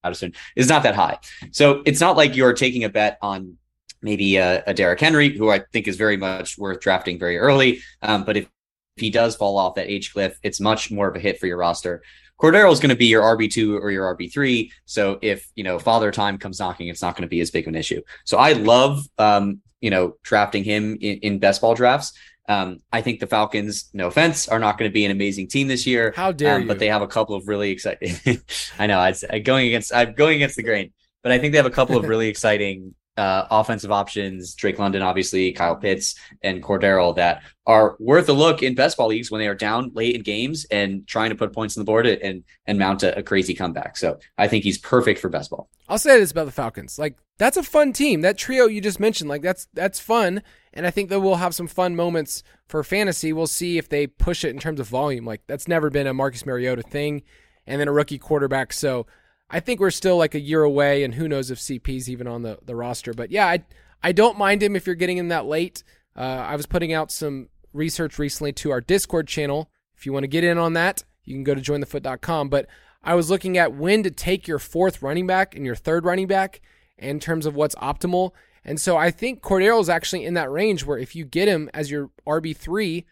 [0.02, 1.18] Patterson is not that high.
[1.50, 3.58] So it's not like you're taking a bet on
[4.00, 7.80] maybe a, a Derrick Henry, who I think is very much worth drafting very early.
[8.02, 11.16] Um, but if, if he does fall off that age cliff, it's much more of
[11.16, 12.02] a hit for your roster.
[12.40, 14.70] Cordarrelle is going to be your RB2 or your RB3.
[14.84, 17.64] So if, you know, father time comes knocking, it's not going to be as big
[17.64, 18.02] of an issue.
[18.24, 22.12] So I love, um, you know, drafting him in, in best ball drafts.
[22.48, 25.66] Um, I think the Falcons, no offense, are not going to be an amazing team
[25.66, 26.12] this year.
[26.14, 26.68] How dare um, you?
[26.68, 28.14] But they have a couple of really exciting.
[28.78, 29.92] I know I'm going against.
[29.92, 32.94] I'm going against the grain, but I think they have a couple of really exciting
[33.16, 38.62] uh, offensive options, Drake London, obviously, Kyle Pitts, and Cordero that are worth a look
[38.62, 41.52] in best ball leagues when they are down late in games and trying to put
[41.52, 43.96] points on the board and and mount a, a crazy comeback.
[43.96, 45.68] So I think he's perfect for best ball.
[45.88, 46.98] I'll say this about the Falcons.
[46.98, 48.20] Like that's a fun team.
[48.20, 50.42] That trio you just mentioned, like that's that's fun.
[50.72, 53.32] And I think that we'll have some fun moments for fantasy.
[53.32, 55.24] We'll see if they push it in terms of volume.
[55.24, 57.22] Like that's never been a Marcus Mariota thing.
[57.66, 58.72] And then a rookie quarterback.
[58.72, 59.06] So
[59.48, 62.42] I think we're still like a year away, and who knows if CP's even on
[62.42, 63.12] the, the roster.
[63.14, 63.64] But yeah, I
[64.02, 65.82] I don't mind him if you're getting him that late.
[66.16, 69.70] Uh, I was putting out some research recently to our Discord channel.
[69.96, 72.48] If you want to get in on that, you can go to jointhefoot.com.
[72.48, 72.66] But
[73.02, 76.26] I was looking at when to take your fourth running back and your third running
[76.26, 76.60] back
[76.98, 78.32] in terms of what's optimal.
[78.64, 81.70] And so I think Cordero is actually in that range where if you get him
[81.72, 83.04] as your RB3,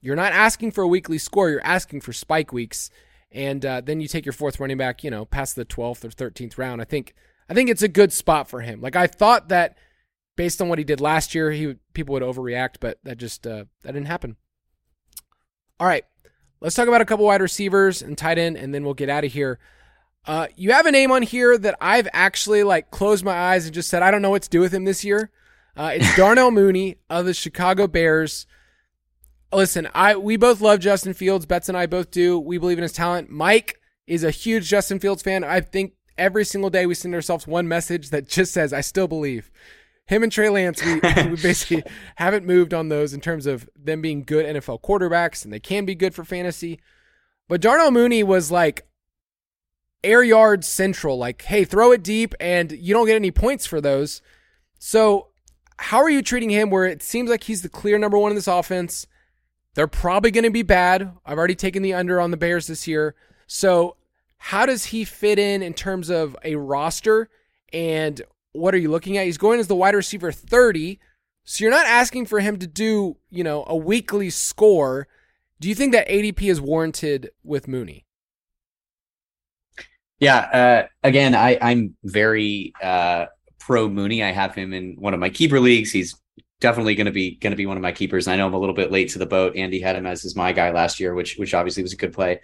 [0.00, 2.90] you're not asking for a weekly score, you're asking for spike weeks
[3.34, 6.30] and uh, then you take your fourth running back, you know, past the 12th or
[6.30, 6.80] 13th round.
[6.80, 7.14] I think
[7.48, 8.80] I think it's a good spot for him.
[8.80, 9.76] Like I thought that
[10.36, 13.46] based on what he did last year, he would, people would overreact, but that just
[13.46, 14.36] uh, that didn't happen.
[15.80, 16.04] All right,
[16.60, 19.24] let's talk about a couple wide receivers and tight end, and then we'll get out
[19.24, 19.58] of here.
[20.26, 23.74] Uh, you have a name on here that I've actually like closed my eyes and
[23.74, 25.30] just said I don't know what to do with him this year.
[25.76, 28.46] Uh, it's Darnell Mooney of the Chicago Bears
[29.54, 31.46] listen, I we both love Justin Fields.
[31.46, 32.38] Betts and I both do.
[32.38, 33.30] We believe in his talent.
[33.30, 35.44] Mike is a huge Justin Fields fan.
[35.44, 39.08] I think every single day we send ourselves one message that just says, "I still
[39.08, 39.50] believe."
[40.06, 40.94] Him and Trey Lance, we,
[41.30, 41.82] we basically
[42.16, 45.86] haven't moved on those in terms of them being good NFL quarterbacks, and they can
[45.86, 46.78] be good for fantasy.
[47.48, 48.86] But Darnell Mooney was like
[50.02, 53.80] air yard central, like, hey, throw it deep, and you don't get any points for
[53.80, 54.20] those.
[54.78, 55.28] So,
[55.78, 56.68] how are you treating him?
[56.70, 59.06] Where it seems like he's the clear number one in this offense
[59.74, 61.12] they're probably going to be bad.
[61.26, 63.14] I've already taken the under on the Bears this year.
[63.46, 63.96] So,
[64.38, 67.28] how does he fit in in terms of a roster?
[67.72, 68.20] And
[68.52, 69.26] what are you looking at?
[69.26, 71.00] He's going as the wide receiver 30.
[71.44, 75.08] So, you're not asking for him to do, you know, a weekly score.
[75.60, 78.06] Do you think that ADP is warranted with Mooney?
[80.20, 80.38] Yeah.
[80.38, 83.26] Uh, again, I, I'm very uh,
[83.58, 84.22] pro Mooney.
[84.22, 85.90] I have him in one of my keeper leagues.
[85.90, 86.14] He's
[86.60, 88.28] definitely going to be going to be one of my keepers.
[88.28, 89.56] I know I'm a little bit late to the boat.
[89.56, 92.12] Andy had him as his my guy last year, which which obviously was a good
[92.12, 92.40] play.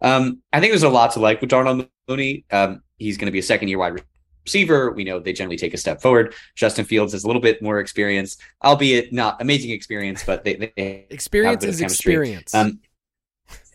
[0.00, 2.44] Um, I think there's a lot to like with Darnell Mooney.
[2.50, 4.00] Um, he's going to be a second year wide
[4.44, 4.92] receiver.
[4.92, 6.34] We know they generally take a step forward.
[6.54, 11.06] Justin Fields has a little bit more experience, albeit not amazing experience, but they, they
[11.10, 12.54] experience is experience.
[12.54, 12.80] Um,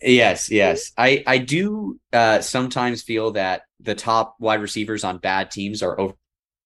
[0.00, 0.92] yes, yes.
[0.96, 5.98] I I do uh, sometimes feel that the top wide receivers on bad teams are
[5.98, 6.14] over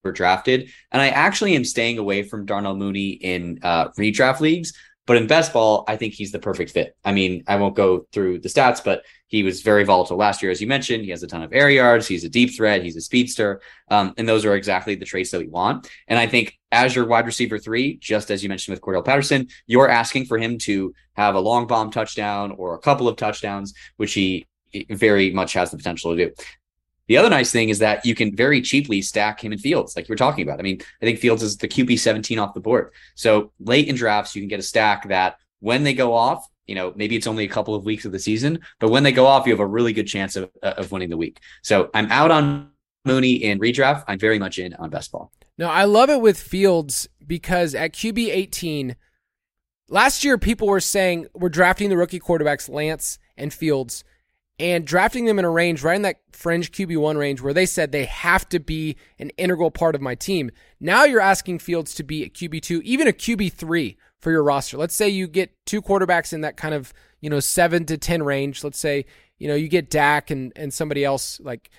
[0.04, 0.70] were drafted.
[0.92, 4.72] And I actually am staying away from Darnell Mooney in uh, redraft leagues.
[5.06, 6.96] But in best ball, I think he's the perfect fit.
[7.04, 10.50] I mean, I won't go through the stats, but he was very volatile last year,
[10.50, 11.04] as you mentioned.
[11.04, 12.08] He has a ton of air yards.
[12.08, 12.82] He's a deep threat.
[12.82, 13.60] He's a speedster.
[13.90, 15.90] Um, and those are exactly the traits that we want.
[16.08, 19.48] And I think as your wide receiver three, just as you mentioned with Cordell Patterson,
[19.66, 23.74] you're asking for him to have a long bomb touchdown or a couple of touchdowns,
[23.98, 24.46] which he
[24.88, 26.34] very much has the potential to do.
[27.08, 30.08] The other nice thing is that you can very cheaply stack him in Fields, like
[30.08, 30.58] you were talking about.
[30.58, 32.92] I mean, I think Fields is the QB 17 off the board.
[33.14, 36.74] So late in drafts, you can get a stack that when they go off, you
[36.74, 39.26] know, maybe it's only a couple of weeks of the season, but when they go
[39.26, 41.40] off, you have a really good chance of, uh, of winning the week.
[41.62, 42.70] So I'm out on
[43.04, 44.04] Mooney in redraft.
[44.08, 45.30] I'm very much in on best ball.
[45.58, 48.96] No, I love it with Fields because at QB 18,
[49.88, 54.04] last year people were saying we're drafting the rookie quarterbacks, Lance and Fields
[54.58, 57.90] and drafting them in a range right in that fringe QB1 range where they said
[57.90, 60.50] they have to be an integral part of my team.
[60.78, 64.76] Now you're asking Fields to be a QB2, even a QB3 for your roster.
[64.76, 68.22] Let's say you get two quarterbacks in that kind of, you know, 7 to 10
[68.22, 68.62] range.
[68.62, 69.06] Let's say,
[69.38, 71.70] you know, you get Dak and and somebody else like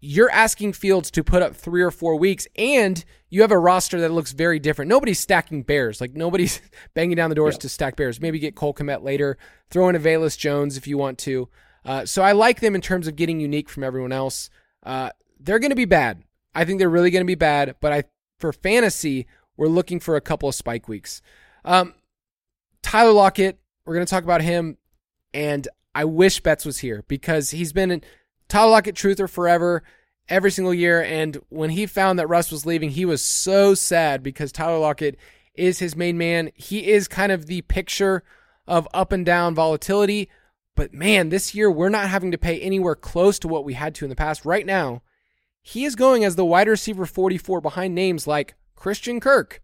[0.00, 4.00] you're asking Fields to put up 3 or 4 weeks and you have a roster
[4.00, 4.88] that looks very different.
[4.88, 6.00] Nobody's stacking Bears.
[6.00, 6.60] Like nobody's
[6.94, 7.60] banging down the doors yeah.
[7.60, 8.20] to stack Bears.
[8.20, 9.38] Maybe get Cole Kmet later,
[9.70, 11.48] throw in a Velus Jones if you want to.
[11.84, 14.50] Uh, so I like them in terms of getting unique from everyone else.
[14.82, 16.22] Uh, they're going to be bad.
[16.54, 17.76] I think they're really going to be bad.
[17.80, 18.04] But I,
[18.38, 19.26] for fantasy,
[19.56, 21.22] we're looking for a couple of spike weeks.
[21.64, 21.94] Um,
[22.82, 24.78] Tyler Lockett, we're going to talk about him,
[25.34, 28.00] and I wish Betts was here because he's been a
[28.48, 29.82] Tyler Lockett truther forever,
[30.30, 31.02] every single year.
[31.02, 35.18] And when he found that Russ was leaving, he was so sad because Tyler Lockett
[35.54, 36.50] is his main man.
[36.54, 38.22] He is kind of the picture
[38.66, 40.30] of up and down volatility.
[40.80, 43.94] But man, this year we're not having to pay anywhere close to what we had
[43.96, 44.46] to in the past.
[44.46, 45.02] Right now,
[45.60, 49.60] he is going as the wide receiver 44 behind names like Christian Kirk,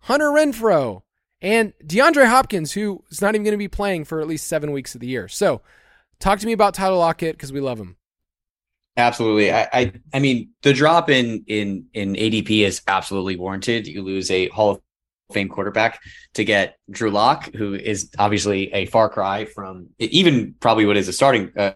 [0.00, 1.02] Hunter Renfrow,
[1.40, 4.72] and DeAndre Hopkins, who is not even going to be playing for at least seven
[4.72, 5.28] weeks of the year.
[5.28, 5.62] So,
[6.18, 7.96] talk to me about Tyler Lockett because we love him.
[8.96, 9.52] Absolutely.
[9.52, 13.86] I, I, I mean the drop in in in ADP is absolutely warranted.
[13.86, 14.80] You lose a Hall of
[15.32, 16.00] Fame quarterback
[16.34, 21.08] to get Drew Lock, who is obviously a far cry from even probably what is
[21.08, 21.72] a starting uh,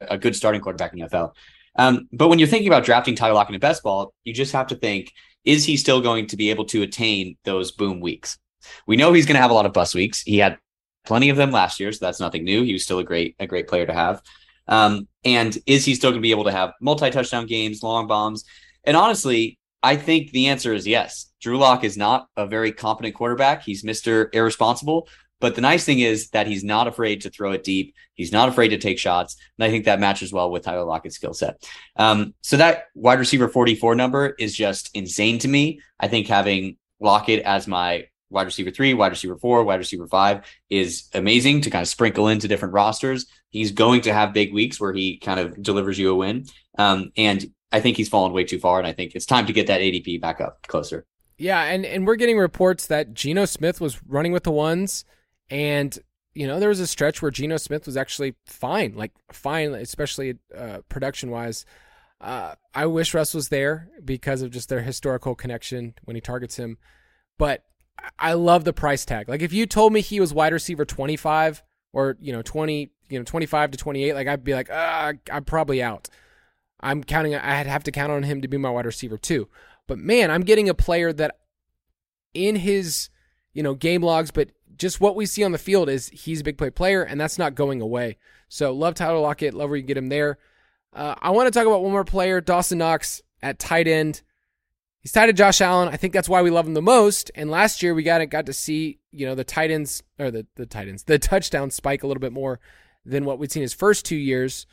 [0.00, 1.32] a good starting quarterback in the NFL.
[1.76, 4.52] Um, but when you're thinking about drafting Tyler Lock in a best ball, you just
[4.52, 5.12] have to think:
[5.44, 8.38] Is he still going to be able to attain those boom weeks?
[8.86, 10.22] We know he's going to have a lot of bust weeks.
[10.22, 10.58] He had
[11.04, 12.62] plenty of them last year, so that's nothing new.
[12.62, 14.22] He was still a great a great player to have.
[14.66, 18.06] Um, and is he still going to be able to have multi touchdown games, long
[18.06, 18.44] bombs?
[18.84, 21.30] And honestly, I think the answer is yes.
[21.42, 23.62] Drew Lock is not a very competent quarterback.
[23.62, 24.34] He's Mr.
[24.34, 25.08] Irresponsible.
[25.40, 27.94] But the nice thing is that he's not afraid to throw it deep.
[28.14, 29.36] He's not afraid to take shots.
[29.58, 31.62] And I think that matches well with Tyler Lockett's skill set.
[31.96, 35.80] Um, so that wide receiver 44 number is just insane to me.
[36.00, 40.44] I think having Lockett as my wide receiver three, wide receiver four, wide receiver five
[40.70, 43.26] is amazing to kind of sprinkle into different rosters.
[43.50, 46.46] He's going to have big weeks where he kind of delivers you a win.
[46.78, 47.44] Um, and
[47.74, 49.80] I think he's fallen way too far, and I think it's time to get that
[49.80, 51.04] ADP back up closer.
[51.36, 55.04] Yeah, and and we're getting reports that Geno Smith was running with the ones,
[55.50, 55.98] and
[56.34, 60.36] you know there was a stretch where Geno Smith was actually fine, like fine, especially
[60.56, 61.66] uh, production wise.
[62.20, 66.56] Uh, I wish Russ was there because of just their historical connection when he targets
[66.56, 66.78] him,
[67.38, 67.64] but
[68.18, 69.28] I love the price tag.
[69.28, 71.62] Like if you told me he was wide receiver twenty five
[71.92, 75.44] or you know twenty you know, 25 to 28, like I'd be like, uh, I'm
[75.44, 76.08] probably out.
[76.84, 79.48] I'm counting, I'd have to count on him to be my wide receiver too.
[79.86, 81.38] But man, I'm getting a player that
[82.34, 83.08] in his,
[83.52, 86.44] you know, game logs, but just what we see on the field is he's a
[86.44, 88.18] big play player, and that's not going away.
[88.48, 90.38] So love Tyler Lockett, love where you get him there.
[90.92, 94.22] Uh, I want to talk about one more player, Dawson Knox at tight end.
[95.00, 95.88] He's tied to Josh Allen.
[95.88, 97.30] I think that's why we love him the most.
[97.34, 100.46] And last year we got got to see, you know, the tight ends or the
[100.56, 102.60] the tight ends, the touchdown spike a little bit more
[103.04, 104.66] than what we'd seen his first two years.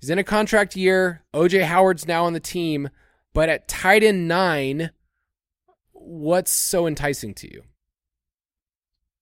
[0.00, 1.24] He's in a contract year.
[1.34, 2.88] OJ Howard's now on the team,
[3.34, 4.90] but at tight end nine,
[5.92, 7.62] what's so enticing to you?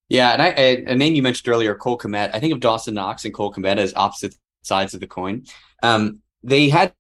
[0.08, 2.30] Yeah, and I, a name you mentioned earlier, Cole Kmet.
[2.32, 5.44] I think of Dawson Knox and Cole Kmet as opposite sides of the coin.
[5.82, 6.92] Um, they had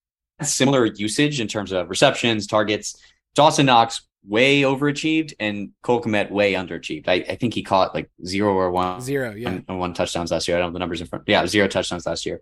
[0.42, 3.00] similar usage in terms of receptions, targets.
[3.34, 7.06] Dawson Knox way overachieved and Cole Kmet way underachieved.
[7.06, 10.48] I, I think he caught like zero or one zero, yeah, one, one touchdowns last
[10.48, 10.56] year.
[10.56, 11.24] I don't have the numbers in front.
[11.28, 12.40] Yeah, zero touchdowns last year.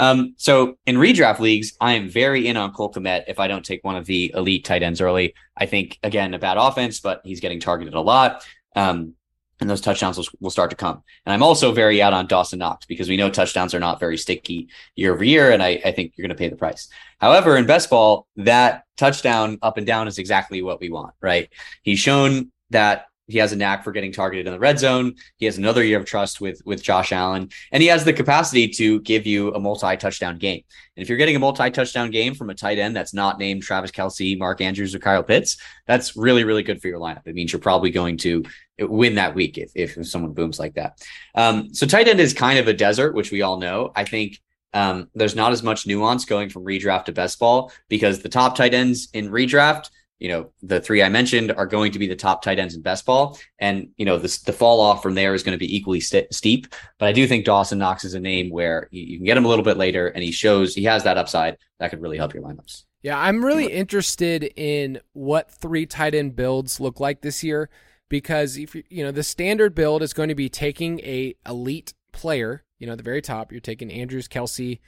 [0.00, 3.62] Um, so in redraft leagues, I am very in on Cole Kmet if I don't
[3.62, 5.34] take one of the elite tight ends early.
[5.54, 8.42] I think again a bad offense, but he's getting targeted a lot.
[8.74, 9.12] Um,
[9.60, 11.02] and those touchdowns will, will, start to come.
[11.26, 14.16] And I'm also very out on Dawson Knox because we know touchdowns are not very
[14.16, 16.88] sticky year over year, and I, I think you're going to pay the price.
[17.18, 21.50] However, in best ball, that touchdown up and down is exactly what we want, right?
[21.82, 25.14] He's shown that he has a knack for getting targeted in the red zone.
[25.36, 28.68] He has another year of trust with with Josh Allen, and he has the capacity
[28.68, 30.62] to give you a multi touchdown game.
[30.96, 33.62] And if you're getting a multi touchdown game from a tight end that's not named
[33.62, 35.56] Travis Kelce, Mark Andrews, or Kyle Pitts,
[35.86, 37.26] that's really really good for your lineup.
[37.26, 38.44] It means you're probably going to
[38.78, 40.98] win that week if if someone booms like that.
[41.34, 43.92] Um, so tight end is kind of a desert, which we all know.
[43.94, 44.38] I think
[44.72, 48.56] um, there's not as much nuance going from redraft to best ball because the top
[48.56, 49.90] tight ends in redraft
[50.20, 52.82] you know, the three I mentioned are going to be the top tight ends in
[52.82, 53.38] best ball.
[53.58, 56.32] And, you know, the, the fall off from there is going to be equally st-
[56.32, 56.66] steep.
[56.98, 59.46] But I do think Dawson Knox is a name where you, you can get him
[59.46, 62.34] a little bit later and he shows he has that upside that could really help
[62.34, 62.84] your lineups.
[63.02, 67.70] Yeah, I'm really interested in what three tight end builds look like this year
[68.10, 71.94] because if you, you know the standard build is going to be taking a elite
[72.12, 74.80] player, you know, at the very top, you're taking Andrews, Kelce,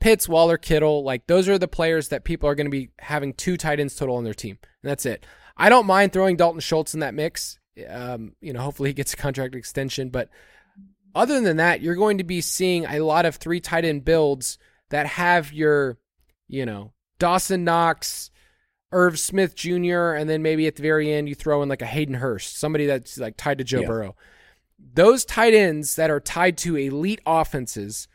[0.00, 3.34] Pitts, Waller, Kittle, like those are the players that people are going to be having
[3.34, 4.58] two tight ends total on their team.
[4.82, 5.24] And that's it.
[5.56, 7.58] I don't mind throwing Dalton Schultz in that mix.
[7.88, 10.08] Um, you know, hopefully he gets a contract extension.
[10.08, 10.30] But
[11.14, 14.58] other than that, you're going to be seeing a lot of three tight end builds
[14.88, 15.98] that have your,
[16.48, 18.30] you know, Dawson Knox,
[18.92, 21.86] Irv Smith Jr., and then maybe at the very end you throw in like a
[21.86, 23.86] Hayden Hurst, somebody that's like tied to Joe yeah.
[23.86, 24.16] Burrow.
[24.94, 28.08] Those tight ends that are tied to elite offenses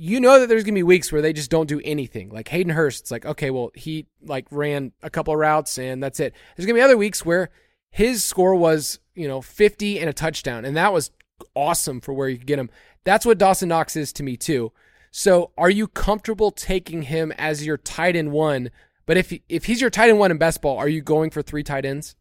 [0.00, 2.30] you know that there's gonna be weeks where they just don't do anything.
[2.30, 6.02] Like Hayden Hurst, it's like, okay, well, he like ran a couple of routes and
[6.02, 6.32] that's it.
[6.56, 7.50] There's gonna be other weeks where
[7.90, 11.10] his score was, you know, 50 and a touchdown, and that was
[11.54, 12.70] awesome for where you could get him.
[13.04, 14.72] That's what Dawson Knox is to me too.
[15.10, 18.70] So, are you comfortable taking him as your tight end one?
[19.04, 21.42] But if if he's your tight end one in best ball, are you going for
[21.42, 22.14] three tight ends?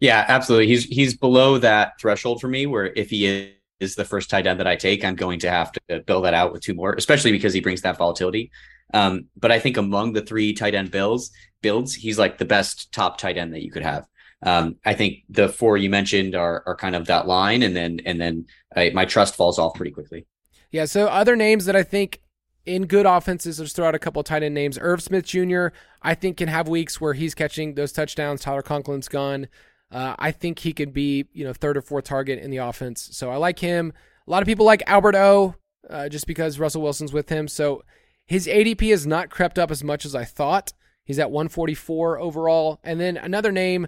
[0.00, 0.68] Yeah, absolutely.
[0.68, 2.64] He's he's below that threshold for me.
[2.64, 5.72] Where if he is the first tight end that I take, I'm going to have
[5.72, 8.50] to build that out with two more, especially because he brings that volatility.
[8.94, 11.30] Um, but I think among the three tight end builds,
[11.62, 14.06] builds, he's like the best top tight end that you could have.
[14.42, 18.00] Um, I think the four you mentioned are are kind of that line, and then
[18.04, 18.46] and then
[18.94, 20.26] my trust falls off pretty quickly.
[20.70, 20.84] Yeah.
[20.84, 22.20] So other names that I think
[22.66, 24.78] in good offenses, let's throw out a couple tight end names.
[24.80, 25.68] Irv Smith Jr.,
[26.02, 28.42] I think, can have weeks where he's catching those touchdowns.
[28.42, 29.48] Tyler Conklin's gone.
[29.96, 33.08] Uh, I think he could be, you know, third or fourth target in the offense.
[33.12, 33.94] So I like him.
[34.26, 35.54] A lot of people like Albert O,
[35.88, 37.48] uh, just because Russell Wilson's with him.
[37.48, 37.82] So
[38.26, 40.74] his ADP has not crept up as much as I thought.
[41.02, 42.78] He's at 144 overall.
[42.84, 43.86] And then another name,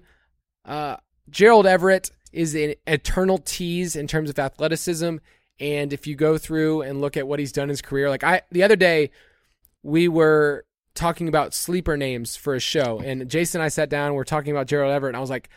[0.64, 0.96] uh,
[1.28, 5.16] Gerald Everett is an eternal tease in terms of athleticism.
[5.61, 8.24] And if you go through and look at what he's done in his career, like
[8.24, 9.11] I, the other day,
[9.82, 14.14] we were talking about sleeper names for a show, and Jason and I sat down,
[14.14, 15.50] we are talking about Gerald Everett, and I was like,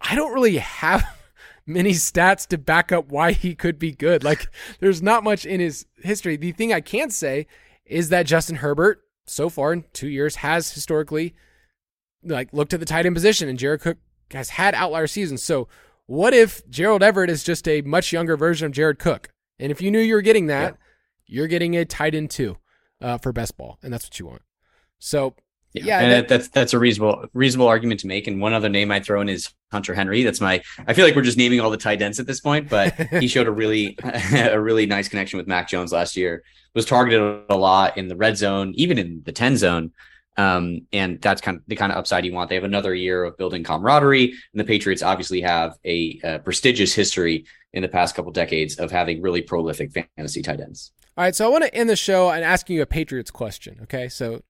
[0.00, 1.04] I don't really have
[1.66, 4.24] many stats to back up why he could be good.
[4.24, 4.48] Like,
[4.80, 6.36] there's not much in his history.
[6.36, 7.46] The thing I can say
[7.84, 11.34] is that Justin Herbert, so far in two years, has historically
[12.24, 13.98] like looked at the tight end position, and Jared Cook
[14.30, 15.42] has had outlier seasons.
[15.42, 15.68] So,
[16.06, 19.28] what if Gerald Everett is just a much younger version of Jared Cook?
[19.58, 21.36] And if you knew you were getting that, yeah.
[21.36, 22.56] you're getting a tight end too
[23.00, 24.42] uh, for best ball, and that's what you want.
[24.98, 25.34] So
[25.72, 28.26] yeah, yeah and that, that's that's a reasonable reasonable argument to make.
[28.26, 30.22] And one other name I throw in is Hunter Henry.
[30.22, 30.62] That's my.
[30.86, 33.28] I feel like we're just naming all the tight ends at this point, but he
[33.28, 33.98] showed a really
[34.32, 36.42] a really nice connection with Mac Jones last year.
[36.74, 39.92] Was targeted a lot in the red zone, even in the ten zone.
[40.36, 42.48] Um, and that's kind of the kind of upside you want.
[42.48, 46.94] They have another year of building camaraderie, and the Patriots obviously have a, a prestigious
[46.94, 50.92] history in the past couple decades of having really prolific fantasy tight ends.
[51.16, 53.80] All right, so I want to end the show and asking you a Patriots question.
[53.82, 54.42] Okay, so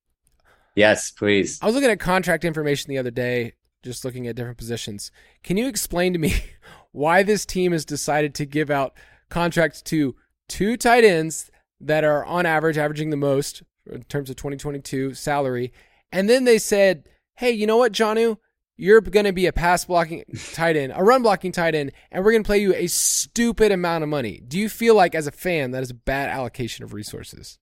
[0.79, 1.59] yes, please.
[1.61, 5.11] I was looking at contract information the other day, just looking at different positions.
[5.43, 6.35] Can you explain to me
[6.93, 8.95] why this team has decided to give out
[9.29, 10.17] contracts to
[10.49, 11.51] two tight ends
[11.81, 15.73] that are on average averaging the most in terms of 2022 salary.
[16.11, 18.39] And then they said, hey, you know what, Jonnu?
[18.77, 22.25] You're going to be a pass blocking tight end, a run blocking tight end, and
[22.25, 24.41] we're going to play you a stupid amount of money.
[24.47, 27.59] Do you feel like, as a fan, that is a bad allocation of resources?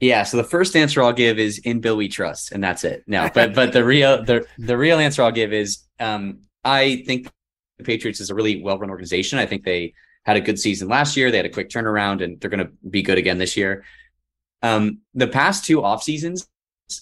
[0.00, 0.24] Yeah.
[0.24, 3.04] So the first answer I'll give is in Bill we trust, and that's it.
[3.06, 7.28] No, but but the real the the real answer I'll give is um, I think
[7.78, 9.38] the Patriots is a really well run organization.
[9.38, 11.30] I think they had a good season last year.
[11.30, 13.84] They had a quick turnaround, and they're going to be good again this year.
[14.62, 16.48] Um, the past two off seasons,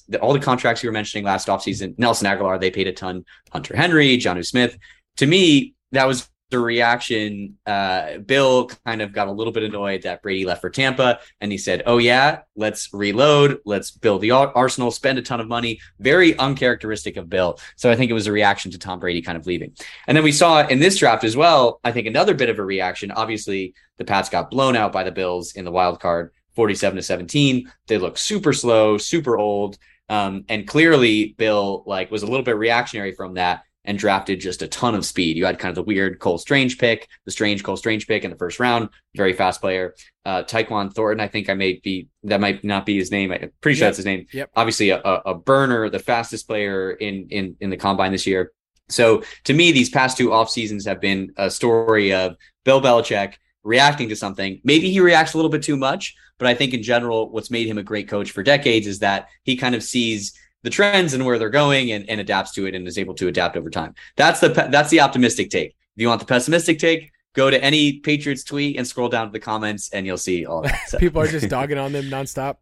[0.09, 3.25] the, all the contracts you were mentioning last offseason, Nelson Agholor, they paid a ton.
[3.53, 4.77] Hunter Henry, Jonnu Smith.
[5.19, 7.59] To me, that was the reaction.
[7.67, 11.51] Uh, Bill kind of got a little bit annoyed that Brady left for Tampa, and
[11.51, 15.81] he said, "Oh yeah, let's reload, let's build the arsenal, spend a ton of money."
[15.99, 17.59] Very uncharacteristic of Bill.
[17.77, 19.75] So I think it was a reaction to Tom Brady kind of leaving.
[20.07, 21.81] And then we saw in this draft as well.
[21.83, 23.11] I think another bit of a reaction.
[23.11, 27.03] Obviously, the Pats got blown out by the Bills in the wild card 47 to
[27.03, 27.71] 17.
[27.89, 29.79] They look super slow, super old.
[30.09, 34.63] Um, and clearly Bill like was a little bit reactionary from that and drafted just
[34.63, 35.37] a ton of speed.
[35.37, 38.31] You had kind of the weird Cole Strange pick, the strange Cole Strange pick in
[38.31, 39.95] the first round, very fast player.
[40.25, 43.33] Uh, Tyquan Thornton, I think I may be that might not be his name.
[43.33, 43.89] I'm pretty sure yep.
[43.89, 44.27] that's his name.
[44.33, 44.51] Yep.
[44.55, 48.53] Obviously a, a burner, the fastest player in in in the combine this year.
[48.89, 53.35] So to me, these past two off seasons have been a story of Bill Belichick
[53.65, 54.61] reacting to something.
[54.65, 57.67] Maybe he reacts a little bit too much, but I think in general, what's made
[57.67, 61.25] him a great coach for decades is that he kind of sees the trends and
[61.25, 63.95] where they're going and, and adapts to it and is able to adapt over time.
[64.17, 65.71] That's the that's the optimistic take.
[65.71, 69.33] If you want the pessimistic take, go to any Patriots tweet and scroll down to
[69.33, 70.81] the comments and you'll see all that.
[70.89, 70.99] So.
[70.99, 72.57] People are just dogging on them nonstop.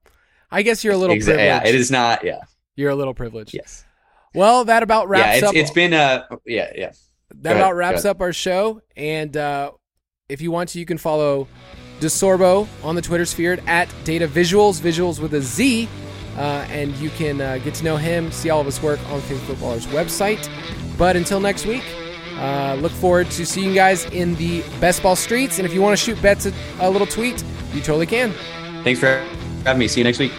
[0.51, 1.65] I guess you're a little exactly, privileged.
[1.65, 2.25] Yeah, it is not.
[2.25, 2.41] Yeah,
[2.75, 3.55] you're a little privileged.
[3.55, 3.85] Yes.
[4.35, 5.29] Well, that about wraps up.
[5.29, 5.55] yeah, it's, up.
[5.55, 6.93] It's been uh yeah yeah.
[7.37, 8.83] That about wraps up our show.
[8.97, 9.73] And uh,
[10.29, 11.49] if you want to, you can follow
[12.01, 15.89] DeSorbo on the Twitter sphere at Data Visuals, visuals with a Z.
[16.37, 19.21] Uh, and you can uh, get to know him, see all of his work on
[19.21, 20.49] Fantasy Footballer's website.
[20.97, 21.85] But until next week,
[22.37, 25.59] uh, look forward to seeing you guys in the best ball streets.
[25.59, 27.43] And if you want to shoot Betts a, a little tweet,
[27.75, 28.33] you totally can.
[28.85, 29.25] Thanks for
[29.65, 29.89] having me.
[29.89, 30.33] See you next week.